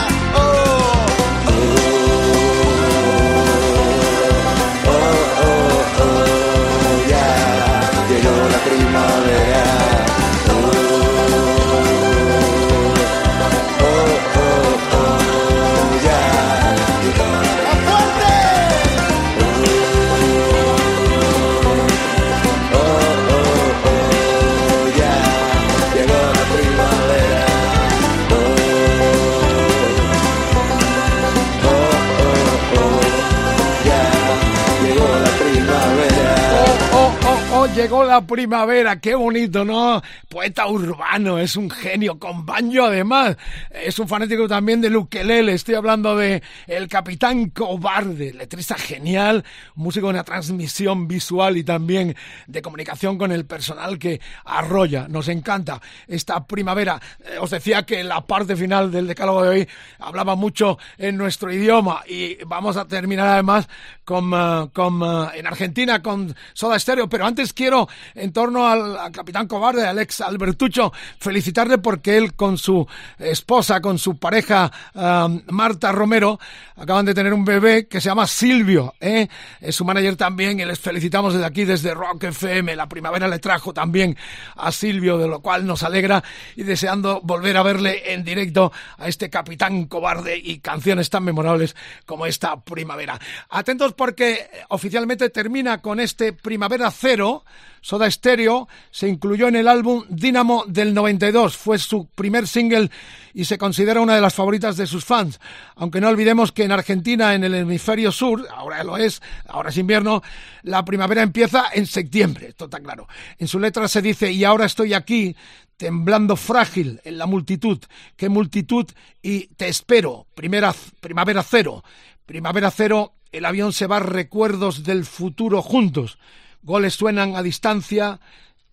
Llegó 37.80 38.04
la 38.04 38.20
primavera, 38.20 39.00
qué 39.00 39.14
bonito, 39.14 39.64
¿no? 39.64 40.02
Poeta 40.28 40.66
urbano, 40.66 41.38
es 41.38 41.56
un 41.56 41.70
genio, 41.70 42.18
con 42.18 42.44
banjo 42.44 42.84
además, 42.84 43.38
es 43.84 43.98
un 43.98 44.08
fanático 44.08 44.46
también 44.48 44.80
de 44.80 44.90
Luquelele, 44.90 45.52
estoy 45.52 45.74
hablando 45.74 46.16
de 46.16 46.42
El 46.66 46.88
Capitán 46.88 47.50
Cobarde, 47.50 48.32
letrista 48.32 48.76
genial, 48.76 49.44
músico 49.74 50.06
de 50.06 50.14
una 50.14 50.24
transmisión 50.24 51.08
visual 51.08 51.56
y 51.56 51.64
también 51.64 52.16
de 52.46 52.62
comunicación 52.62 53.18
con 53.18 53.32
el 53.32 53.46
personal 53.46 53.98
que 53.98 54.20
arrolla, 54.44 55.08
nos 55.08 55.28
encanta 55.28 55.80
esta 56.06 56.44
primavera. 56.46 57.00
Eh, 57.20 57.38
os 57.40 57.50
decía 57.50 57.84
que 57.84 58.04
la 58.04 58.26
parte 58.26 58.56
final 58.56 58.90
del 58.90 59.06
decálogo 59.06 59.42
de 59.42 59.48
hoy 59.48 59.68
hablaba 59.98 60.34
mucho 60.34 60.78
en 60.98 61.16
nuestro 61.16 61.52
idioma 61.52 62.02
y 62.06 62.36
vamos 62.44 62.76
a 62.76 62.86
terminar 62.86 63.28
además 63.28 63.68
con, 64.04 64.32
eh, 64.34 64.70
con 64.72 65.02
eh, 65.02 65.38
en 65.38 65.46
Argentina 65.46 66.02
con 66.02 66.34
Soda 66.52 66.78
Stereo, 66.78 67.08
pero 67.08 67.26
antes 67.26 67.52
quiero, 67.52 67.88
en 68.14 68.32
torno 68.32 68.66
al, 68.66 69.10
capitán 69.12 69.46
cobarde, 69.46 69.86
Alex 69.86 70.20
Albertucho, 70.20 70.92
felicitarle 71.18 71.78
porque 71.78 72.16
él 72.16 72.34
con 72.34 72.58
su 72.58 72.86
esposa, 73.18 73.79
con 73.80 73.98
su 73.98 74.18
pareja 74.18 74.70
um, 74.94 75.42
Marta 75.48 75.92
Romero, 75.92 76.38
acaban 76.76 77.06
de 77.06 77.14
tener 77.14 77.32
un 77.32 77.44
bebé 77.44 77.86
que 77.86 78.00
se 78.00 78.08
llama 78.08 78.26
Silvio, 78.26 78.94
¿eh? 79.00 79.28
es 79.60 79.76
su 79.76 79.84
manager 79.84 80.16
también, 80.16 80.60
y 80.60 80.64
les 80.64 80.78
felicitamos 80.78 81.34
desde 81.34 81.46
aquí, 81.46 81.64
desde 81.64 81.94
Rock 81.94 82.24
FM. 82.24 82.76
La 82.76 82.88
primavera 82.88 83.28
le 83.28 83.38
trajo 83.38 83.72
también 83.72 84.16
a 84.56 84.72
Silvio, 84.72 85.18
de 85.18 85.28
lo 85.28 85.40
cual 85.40 85.66
nos 85.66 85.82
alegra 85.82 86.22
y 86.56 86.62
deseando 86.62 87.20
volver 87.22 87.56
a 87.56 87.62
verle 87.62 88.12
en 88.12 88.24
directo 88.24 88.72
a 88.98 89.08
este 89.08 89.30
capitán 89.30 89.86
cobarde 89.86 90.36
y 90.36 90.58
canciones 90.58 91.10
tan 91.10 91.24
memorables 91.24 91.76
como 92.06 92.26
esta 92.26 92.60
primavera. 92.60 93.18
Atentos 93.50 93.92
porque 93.94 94.48
oficialmente 94.68 95.30
termina 95.30 95.78
con 95.78 96.00
este 96.00 96.32
Primavera 96.32 96.90
Cero, 96.90 97.44
Soda 97.80 98.10
Stereo 98.10 98.68
se 98.90 99.08
incluyó 99.08 99.48
en 99.48 99.56
el 99.56 99.68
álbum 99.68 100.04
Dynamo 100.08 100.64
del 100.66 100.94
92. 100.94 101.56
Fue 101.56 101.78
su 101.78 102.06
primer 102.06 102.46
single 102.46 102.90
y 103.34 103.44
se 103.44 103.58
considera 103.58 104.00
una 104.00 104.14
de 104.14 104.20
las 104.20 104.34
favoritas 104.34 104.76
de 104.76 104.86
sus 104.86 105.04
fans. 105.04 105.40
Aunque 105.76 106.00
no 106.00 106.08
olvidemos 106.08 106.52
que 106.52 106.64
en 106.64 106.72
Argentina, 106.72 107.34
en 107.34 107.44
el 107.44 107.54
hemisferio 107.54 108.12
sur, 108.12 108.46
ahora 108.54 108.84
lo 108.84 108.96
es, 108.96 109.22
ahora 109.46 109.70
es 109.70 109.76
invierno, 109.76 110.22
la 110.62 110.84
primavera 110.84 111.22
empieza 111.22 111.66
en 111.72 111.86
septiembre, 111.86 112.48
esto 112.48 112.66
está 112.66 112.80
claro. 112.80 113.08
En 113.38 113.48
su 113.48 113.58
letra 113.58 113.88
se 113.88 114.02
dice, 114.02 114.30
y 114.30 114.44
ahora 114.44 114.66
estoy 114.66 114.94
aquí, 114.94 115.34
temblando 115.80 116.36
frágil 116.36 117.00
en 117.04 117.16
la 117.16 117.24
multitud. 117.24 117.78
¿Qué 118.16 118.28
multitud? 118.28 118.86
Y 119.22 119.46
te 119.54 119.68
espero. 119.68 120.26
Primera, 120.34 120.74
primavera 121.00 121.42
cero. 121.42 121.82
Primavera 122.26 122.70
cero, 122.70 123.14
el 123.32 123.46
avión 123.46 123.72
se 123.72 123.86
va 123.86 123.98
recuerdos 123.98 124.84
del 124.84 125.06
futuro 125.06 125.62
juntos. 125.62 126.18
Goles 126.62 126.94
suenan 126.94 127.36
a 127.36 127.42
distancia. 127.42 128.20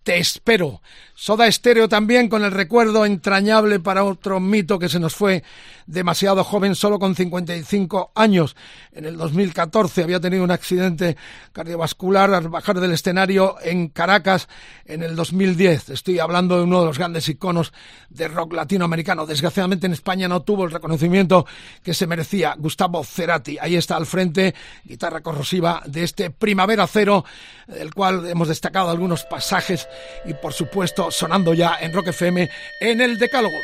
Te 0.02 0.18
espero. 0.18 0.80
Soda 1.20 1.48
Estéreo 1.48 1.88
también 1.88 2.28
con 2.28 2.44
el 2.44 2.52
recuerdo 2.52 3.04
entrañable 3.04 3.80
para 3.80 4.04
otro 4.04 4.38
mito 4.38 4.78
que 4.78 4.88
se 4.88 5.00
nos 5.00 5.16
fue 5.16 5.42
demasiado 5.84 6.44
joven, 6.44 6.76
solo 6.76 7.00
con 7.00 7.16
55 7.16 8.12
años. 8.14 8.54
En 8.92 9.04
el 9.04 9.16
2014 9.16 10.04
había 10.04 10.20
tenido 10.20 10.44
un 10.44 10.52
accidente 10.52 11.16
cardiovascular 11.52 12.32
al 12.32 12.48
bajar 12.48 12.78
del 12.78 12.92
escenario 12.92 13.56
en 13.62 13.88
Caracas 13.88 14.48
en 14.84 15.02
el 15.02 15.16
2010. 15.16 15.88
Estoy 15.88 16.20
hablando 16.20 16.56
de 16.56 16.62
uno 16.62 16.80
de 16.80 16.86
los 16.86 16.98
grandes 16.98 17.28
iconos 17.28 17.72
de 18.10 18.28
rock 18.28 18.52
latinoamericano. 18.52 19.26
Desgraciadamente 19.26 19.86
en 19.86 19.94
España 19.94 20.28
no 20.28 20.42
tuvo 20.42 20.66
el 20.66 20.70
reconocimiento 20.70 21.46
que 21.82 21.94
se 21.94 22.06
merecía. 22.06 22.54
Gustavo 22.56 23.02
Cerati, 23.02 23.58
ahí 23.60 23.74
está 23.74 23.96
al 23.96 24.06
frente, 24.06 24.54
guitarra 24.84 25.20
corrosiva 25.20 25.82
de 25.84 26.04
este 26.04 26.30
Primavera 26.30 26.86
Cero, 26.86 27.24
del 27.66 27.92
cual 27.92 28.28
hemos 28.28 28.46
destacado 28.46 28.90
algunos 28.90 29.24
pasajes 29.24 29.88
y 30.24 30.34
por 30.34 30.52
supuesto 30.52 31.07
sonando 31.10 31.54
ya 31.54 31.78
en 31.80 31.92
Rock 31.92 32.08
FM 32.08 32.50
en 32.80 33.00
el 33.00 33.18
Decálogo. 33.18 33.62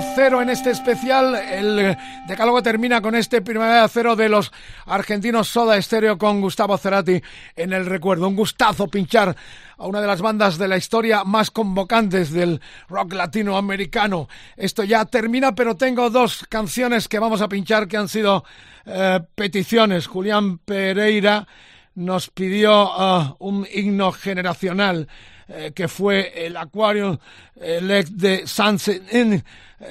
Cero 0.00 0.40
en 0.40 0.48
este 0.48 0.70
especial. 0.70 1.34
El 1.34 1.96
decálogo 2.26 2.62
termina 2.62 3.02
con 3.02 3.14
este 3.14 3.42
Primavera 3.42 3.86
Cero 3.88 4.16
de 4.16 4.28
los 4.28 4.50
argentinos 4.86 5.48
Soda 5.48 5.76
Estéreo 5.76 6.16
con 6.16 6.40
Gustavo 6.40 6.78
Cerati 6.78 7.20
en 7.54 7.72
el 7.72 7.84
recuerdo. 7.84 8.28
Un 8.28 8.36
gustazo 8.36 8.86
pinchar 8.88 9.36
a 9.76 9.86
una 9.86 10.00
de 10.00 10.06
las 10.06 10.22
bandas 10.22 10.56
de 10.56 10.68
la 10.68 10.76
historia 10.76 11.24
más 11.24 11.50
convocantes 11.50 12.32
del 12.32 12.60
rock 12.88 13.12
latinoamericano. 13.12 14.28
Esto 14.56 14.84
ya 14.84 15.04
termina, 15.04 15.54
pero 15.54 15.76
tengo 15.76 16.08
dos 16.08 16.46
canciones 16.48 17.08
que 17.08 17.18
vamos 17.18 17.42
a 17.42 17.48
pinchar 17.48 17.86
que 17.86 17.96
han 17.98 18.08
sido 18.08 18.44
eh, 18.86 19.20
peticiones. 19.34 20.06
Julián 20.06 20.58
Pereira 20.58 21.46
nos 21.94 22.30
pidió 22.30 22.84
uh, 22.84 23.36
un 23.40 23.66
himno 23.70 24.12
generacional 24.12 25.08
eh, 25.48 25.72
que 25.74 25.88
fue 25.88 26.46
el 26.46 26.56
Aquarium 26.56 27.18
eh, 27.56 27.80
Lake 27.82 28.08
de 28.12 28.46
Sunset 28.46 29.12
Inn 29.12 29.44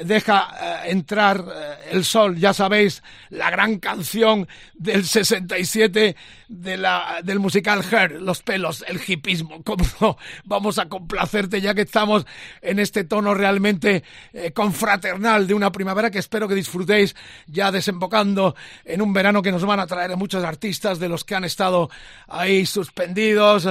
deja 0.03 0.49
eh, 0.85 0.91
entrar 0.91 1.43
eh, 1.53 1.89
el 1.91 2.05
sol, 2.05 2.37
ya 2.37 2.53
sabéis, 2.53 3.03
la 3.29 3.49
gran 3.49 3.79
canción 3.79 4.47
del 4.73 5.05
67 5.05 6.15
de 6.47 6.77
la, 6.77 7.19
del 7.23 7.39
musical 7.39 7.83
Her, 7.89 8.21
los 8.21 8.41
pelos, 8.41 8.83
el 8.87 9.01
hipismo, 9.05 9.61
cómo 9.65 10.17
vamos 10.45 10.79
a 10.79 10.87
complacerte 10.87 11.61
ya 11.61 11.73
que 11.73 11.81
estamos 11.81 12.25
en 12.61 12.79
este 12.79 13.03
tono 13.03 13.33
realmente 13.33 14.03
eh, 14.33 14.51
confraternal 14.51 15.45
de 15.45 15.53
una 15.53 15.71
primavera 15.71 16.09
que 16.09 16.19
espero 16.19 16.47
que 16.47 16.55
disfrutéis 16.55 17.15
ya 17.47 17.71
desembocando 17.71 18.55
en 18.85 19.01
un 19.01 19.13
verano 19.13 19.41
que 19.41 19.51
nos 19.51 19.65
van 19.65 19.79
a 19.79 19.87
traer 19.87 20.15
muchos 20.15 20.43
artistas 20.43 20.99
de 20.99 21.09
los 21.09 21.23
que 21.23 21.35
han 21.35 21.43
estado 21.43 21.89
ahí 22.27 22.65
suspendidos 22.65 23.67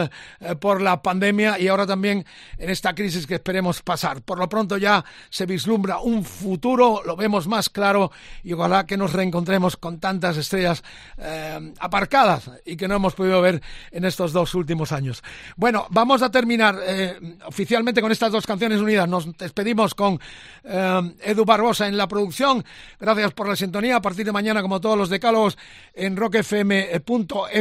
por 0.61 0.81
la 0.81 1.03
pandemia 1.03 1.59
y 1.59 1.69
ahora 1.69 1.87
también 1.87 2.25
en 2.59 2.71
esta 2.71 2.95
crisis 2.95 3.27
que 3.27 3.35
esperemos 3.35 3.83
pasar. 3.83 4.23
Por 4.23 4.39
lo 4.39 4.49
pronto 4.49 4.77
ya 4.77 5.05
se 5.29 5.47
vislumbra 5.47 5.99
un 6.01 6.10
un 6.11 6.25
futuro 6.25 7.03
lo 7.05 7.17
vemos 7.17 7.47
más 7.47 7.71
claro 7.71 8.11
y 8.43 8.53
ojalá 8.53 8.87
que 8.87 8.97
nos 8.97 9.13
reencontremos 9.13 9.77
con 9.77 10.01
tantas 10.01 10.37
estrellas 10.37 10.83
eh, 11.19 11.73
aparcadas 11.79 12.51
y 12.65 12.77
que 12.77 12.89
no 12.89 12.97
hemos 12.97 13.15
podido 13.15 13.41
ver 13.41 13.63
en 13.91 14.05
estos 14.05 14.33
dos 14.33 14.55
últimos 14.55 14.93
años. 14.93 15.23
Bueno, 15.57 15.87
vamos 15.91 16.23
a 16.23 16.31
terminar 16.31 16.79
eh, 16.85 17.19
oficialmente 17.47 18.01
con 18.01 18.13
estas 18.13 18.33
dos 18.33 18.47
canciones 18.47 18.81
unidas. 18.81 19.09
Nos 19.09 19.37
despedimos 19.37 19.95
con 19.95 20.21
eh, 20.65 21.15
Edu 21.23 21.45
Barbosa 21.45 21.87
en 21.87 21.97
la 21.97 22.09
producción. 22.09 22.65
Gracias 22.99 23.33
por 23.33 23.49
la 23.49 23.57
sintonía. 23.57 23.97
A 23.97 24.03
partir 24.03 24.27
de 24.27 24.33
mañana, 24.33 24.63
como 24.63 24.81
todos 24.81 24.99
los 24.99 25.09
decálogos, 25.09 25.57
en 25.95 26.17
rockfm.fm 26.17 27.61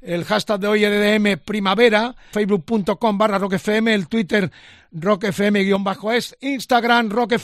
el 0.00 0.24
hashtag 0.24 0.60
de 0.60 0.68
hoy 0.68 0.84
EDM 0.84 1.38
Primavera, 1.38 2.14
facebook.com 2.30 3.18
barra 3.18 3.38
rockfm, 3.38 3.88
el 3.88 4.08
Twitter 4.08 4.50
rockfm-es, 4.92 6.36
Instagram 6.40 7.10
rockfm, 7.10 7.37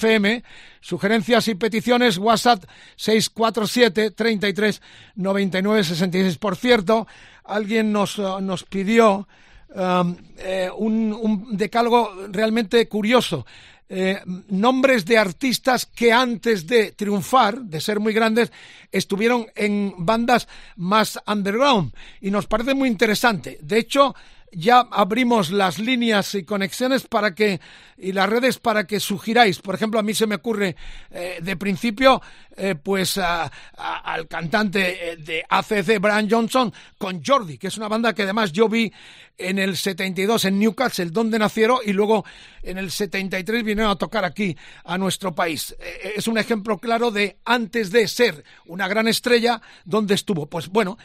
sugerencias 0.80 1.48
y 1.48 1.54
peticiones, 1.54 2.18
WhatsApp 2.18 2.64
647 2.96 4.10
33 4.10 4.82
99 5.16 5.84
66. 5.84 6.38
Por 6.38 6.56
cierto, 6.56 7.06
alguien 7.44 7.92
nos, 7.92 8.18
nos 8.18 8.64
pidió 8.64 9.28
um, 9.74 10.16
eh, 10.38 10.70
un, 10.76 11.12
un 11.12 11.56
decálogo 11.56 12.26
realmente 12.30 12.86
curioso. 12.88 13.46
Eh, 13.86 14.18
nombres 14.48 15.04
de 15.04 15.18
artistas 15.18 15.84
que 15.84 16.10
antes 16.10 16.66
de 16.66 16.92
triunfar, 16.92 17.60
de 17.60 17.82
ser 17.82 18.00
muy 18.00 18.14
grandes, 18.14 18.50
estuvieron 18.90 19.46
en 19.54 19.94
bandas 19.98 20.48
más 20.76 21.20
underground. 21.26 21.92
Y 22.20 22.30
nos 22.30 22.46
parece 22.46 22.72
muy 22.72 22.88
interesante. 22.88 23.58
De 23.60 23.78
hecho, 23.78 24.14
ya 24.56 24.80
abrimos 24.90 25.50
las 25.50 25.78
líneas 25.78 26.34
y 26.34 26.44
conexiones 26.44 27.06
para 27.06 27.34
que 27.34 27.60
y 27.96 28.12
las 28.12 28.28
redes 28.28 28.58
para 28.58 28.86
que 28.86 29.00
sugiráis. 29.00 29.60
Por 29.60 29.74
ejemplo, 29.74 30.00
a 30.00 30.02
mí 30.02 30.14
se 30.14 30.26
me 30.26 30.36
ocurre 30.36 30.76
eh, 31.10 31.38
de 31.40 31.56
principio, 31.56 32.20
eh, 32.56 32.74
pues 32.74 33.18
al 33.18 34.28
cantante 34.28 35.12
eh, 35.12 35.16
de 35.16 35.44
ACC, 35.48 36.00
Brian 36.00 36.28
Johnson, 36.30 36.72
con 36.98 37.22
Jordi, 37.24 37.58
que 37.58 37.68
es 37.68 37.76
una 37.76 37.88
banda 37.88 38.14
que 38.14 38.22
además 38.22 38.52
yo 38.52 38.68
vi 38.68 38.92
en 39.36 39.58
el 39.58 39.76
72 39.76 40.44
en 40.44 40.60
Newcastle, 40.60 41.10
donde 41.10 41.40
nacieron, 41.40 41.78
y 41.84 41.92
luego 41.92 42.24
en 42.62 42.78
el 42.78 42.92
73 42.92 43.64
vinieron 43.64 43.90
a 43.90 43.96
tocar 43.96 44.24
aquí 44.24 44.56
a 44.84 44.96
nuestro 44.96 45.34
país. 45.34 45.74
es 46.14 46.28
un 46.28 46.38
ejemplo 46.38 46.78
claro 46.78 47.10
de 47.10 47.38
antes 47.44 47.90
de 47.90 48.06
ser 48.06 48.44
una 48.66 48.86
gran 48.86 49.08
estrella, 49.08 49.60
¿dónde 49.84 50.14
estuvo? 50.14 50.46
Pues 50.46 50.68
bueno, 50.68 50.96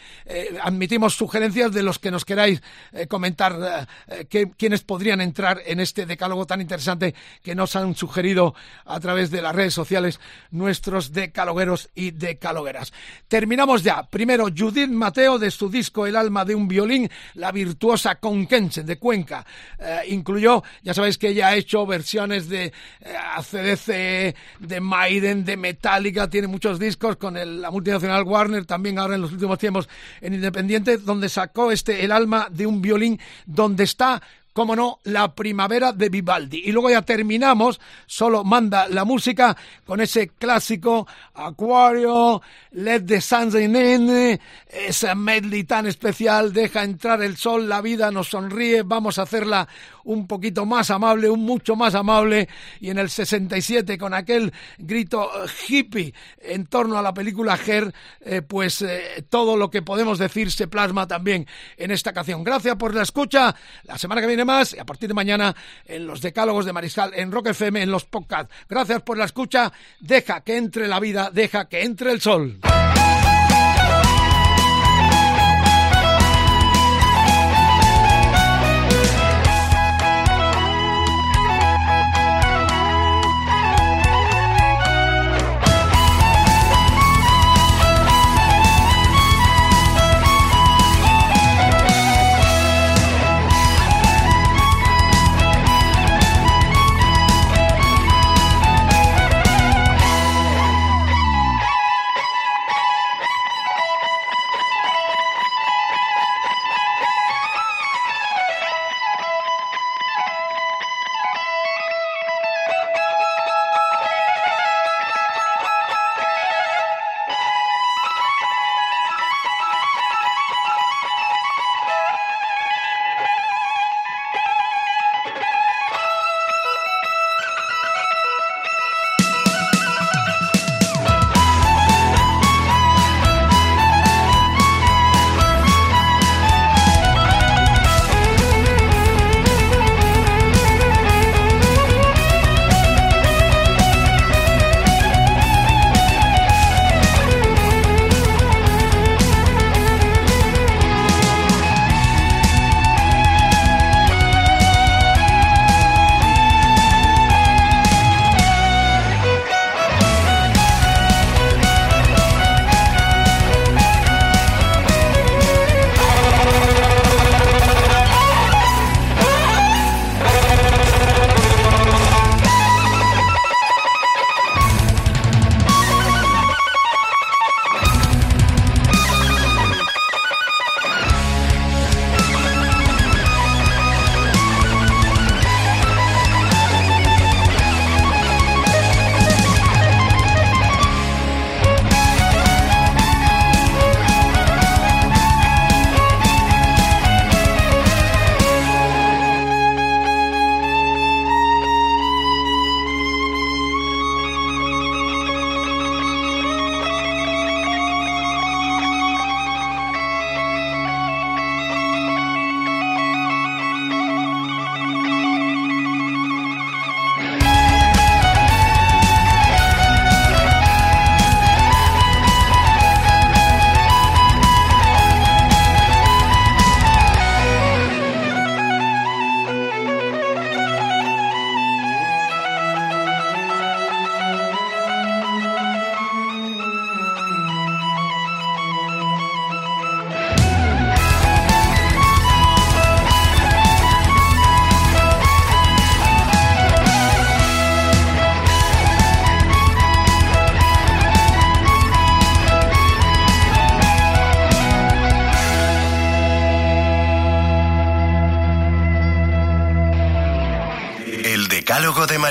admitimos 0.62 1.16
sugerencias 1.16 1.72
de 1.72 1.82
los 1.82 1.97
que 1.97 2.12
nos 2.12 2.24
queráis 2.24 2.62
comentar 3.08 3.88
quiénes 4.30 4.84
podrían 4.84 5.22
entrar 5.22 5.64
en 5.66 5.80
este 5.80 6.06
decálogo 6.06 6.45
tan 6.45 6.62
interesante 6.62 7.16
que 7.41 7.56
nos 7.56 7.76
han 7.76 7.95
sugerido 7.95 8.54
a 8.86 9.00
través 9.00 9.32
de 9.32 9.41
las 9.41 9.56
redes 9.56 9.74
sociales 9.74 10.20
nuestros 10.52 11.14
decalogueros 11.40 11.90
y 11.96 12.12
decalogueras. 12.12 12.92
Terminamos 13.30 13.82
ya. 13.82 14.04
Primero, 14.04 14.48
Judith 14.56 14.90
Mateo 14.90 15.40
de 15.40 15.52
su 15.52 15.70
disco 15.70 16.06
El 16.06 16.18
alma 16.18 16.44
de 16.44 16.54
un 16.54 16.68
violín, 16.68 17.10
la 17.36 17.54
virtuosa 17.54 18.16
conquense 18.16 18.84
de 18.84 18.98
Cuenca. 18.98 19.46
Eh, 19.80 20.02
incluyó, 20.10 20.62
ya 20.84 20.94
sabéis 20.94 21.18
que 21.18 21.30
ella 21.30 21.48
ha 21.48 21.56
hecho 21.56 21.86
versiones 21.86 22.50
de 22.50 22.66
eh, 22.66 23.16
ACDC, 23.36 24.36
de 24.60 24.80
Maiden, 24.82 25.46
de 25.46 25.56
Metallica, 25.56 26.30
tiene 26.30 26.48
muchos 26.48 26.78
discos 26.78 27.16
con 27.16 27.36
la 27.62 27.72
multinacional 27.72 28.24
Warner, 28.24 28.66
también 28.66 29.00
ahora 29.00 29.16
en 29.16 29.22
los 29.22 29.32
últimos 29.32 29.58
tiempos 29.58 29.88
en 30.20 30.34
Independiente, 30.34 30.98
donde 30.98 31.30
sacó 31.30 31.72
este 31.72 32.04
El 32.04 32.12
alma 32.12 32.48
de 32.52 32.68
un 32.68 32.82
violín, 32.82 33.18
donde 33.46 33.86
está 33.86 34.22
como 34.54 34.76
no, 34.76 35.00
la 35.04 35.34
primavera 35.36 35.91
de 35.91 36.10
Vivaldi. 36.10 36.64
Y 36.66 36.72
luego 36.72 36.89
ya 36.89 37.02
terminamos, 37.02 37.80
solo 38.06 38.43
manda 38.43 38.88
la 38.88 39.06
música 39.06 39.56
con 39.86 40.02
ese 40.02 40.30
clásico 40.30 41.08
Acuario, 41.34 42.41
Let 42.72 43.02
the 43.06 43.22
Sunshine 43.22 43.76
In, 43.76 44.39
ese 44.68 45.16
medley 45.16 45.64
tan 45.64 45.86
especial, 45.86 46.52
deja 46.54 46.84
entrar 46.84 47.22
el 47.22 47.38
sol, 47.38 47.70
la 47.70 47.82
vida 47.82 48.12
nos 48.12 48.30
sonríe, 48.30 48.84
vamos 48.84 49.20
a 49.20 49.24
hacerla 49.24 49.68
un 50.04 50.28
poquito 50.28 50.66
más 50.66 50.89
amable, 50.89 51.30
un 51.30 51.41
mucho 51.41 51.76
más 51.76 51.95
amable, 51.95 52.50
y 52.80 52.89
en 52.89 52.97
el 52.97 53.10
67 53.10 53.97
con 53.97 54.14
aquel 54.14 54.52
grito 54.78 55.30
hippie 55.68 56.14
en 56.41 56.66
torno 56.66 56.97
a 56.97 57.02
la 57.02 57.14
película 57.14 57.58
Her, 57.64 57.93
eh, 58.22 58.41
pues 58.41 58.82
eh, 58.82 59.26
todo 59.30 59.56
lo 59.56 59.70
que 59.70 59.82
podemos 59.82 60.18
decir 60.18 60.52
se 60.52 60.68
plasma 60.68 61.08
también 61.08 61.47
en 61.78 61.91
esta 61.91 62.12
canción. 62.12 62.43
Gracias 62.43 62.76
por 62.76 62.95
la 62.95 63.04
escucha, 63.04 63.56
la 63.84 63.97
semana 63.97 64.22
que 64.22 64.28
viene 64.28 64.39
más, 64.46 64.74
y 64.74 64.80
a 64.80 64.86
partir 64.86 65.08
de 65.08 65.14
mañana 65.14 65.56
en 65.86 66.08
los 66.08 66.22
decálogos 66.22 66.66
de 66.66 66.74
Mariscal, 66.74 67.12
en 67.16 67.32
Rock 67.32 67.48
FM, 67.48 67.82
en 67.82 67.92
los 67.92 68.06
podcasts. 68.06 68.54
Gracias 68.68 69.02
por 69.02 69.18
la 69.18 69.26
escucha, 69.26 69.72
deja 70.00 70.42
que 70.42 70.58
entre 70.58 70.88
la 70.88 71.00
vida, 71.00 71.30
deja 71.32 71.68
que 71.68 71.84
entre 71.84 72.12
el 72.12 72.22
sol. 72.22 72.60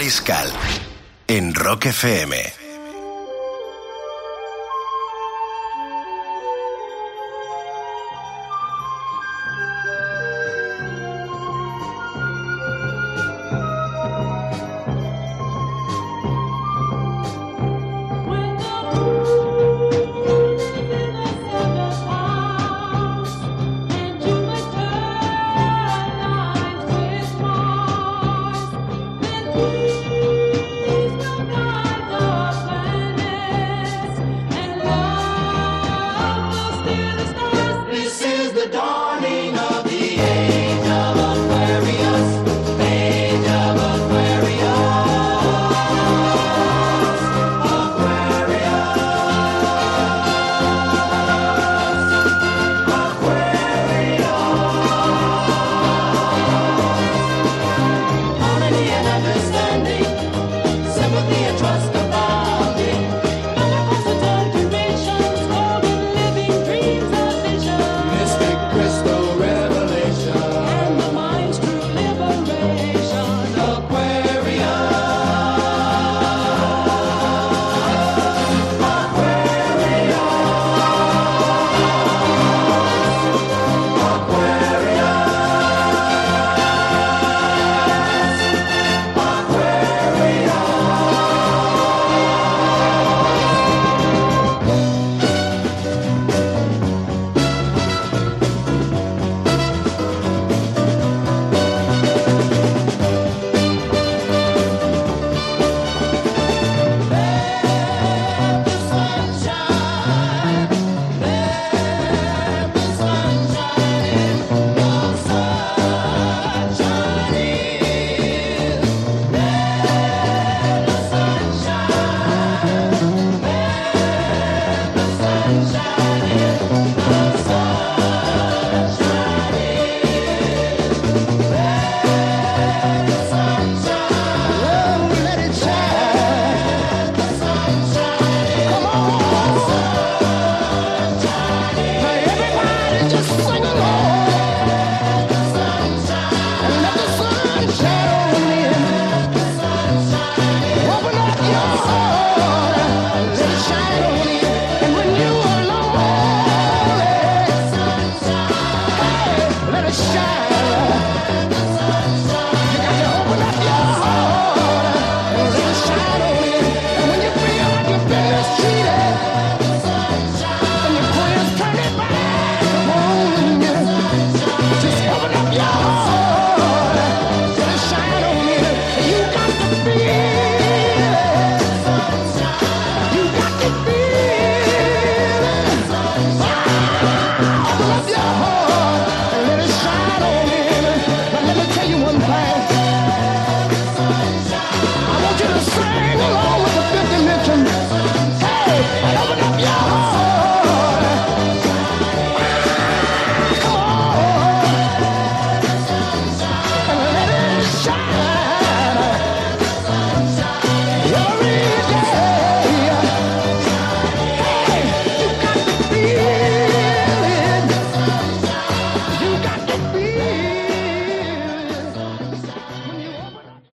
Mariscal 0.08 0.50
en 1.26 1.54
Rock 1.54 1.84
FM. 1.84 2.57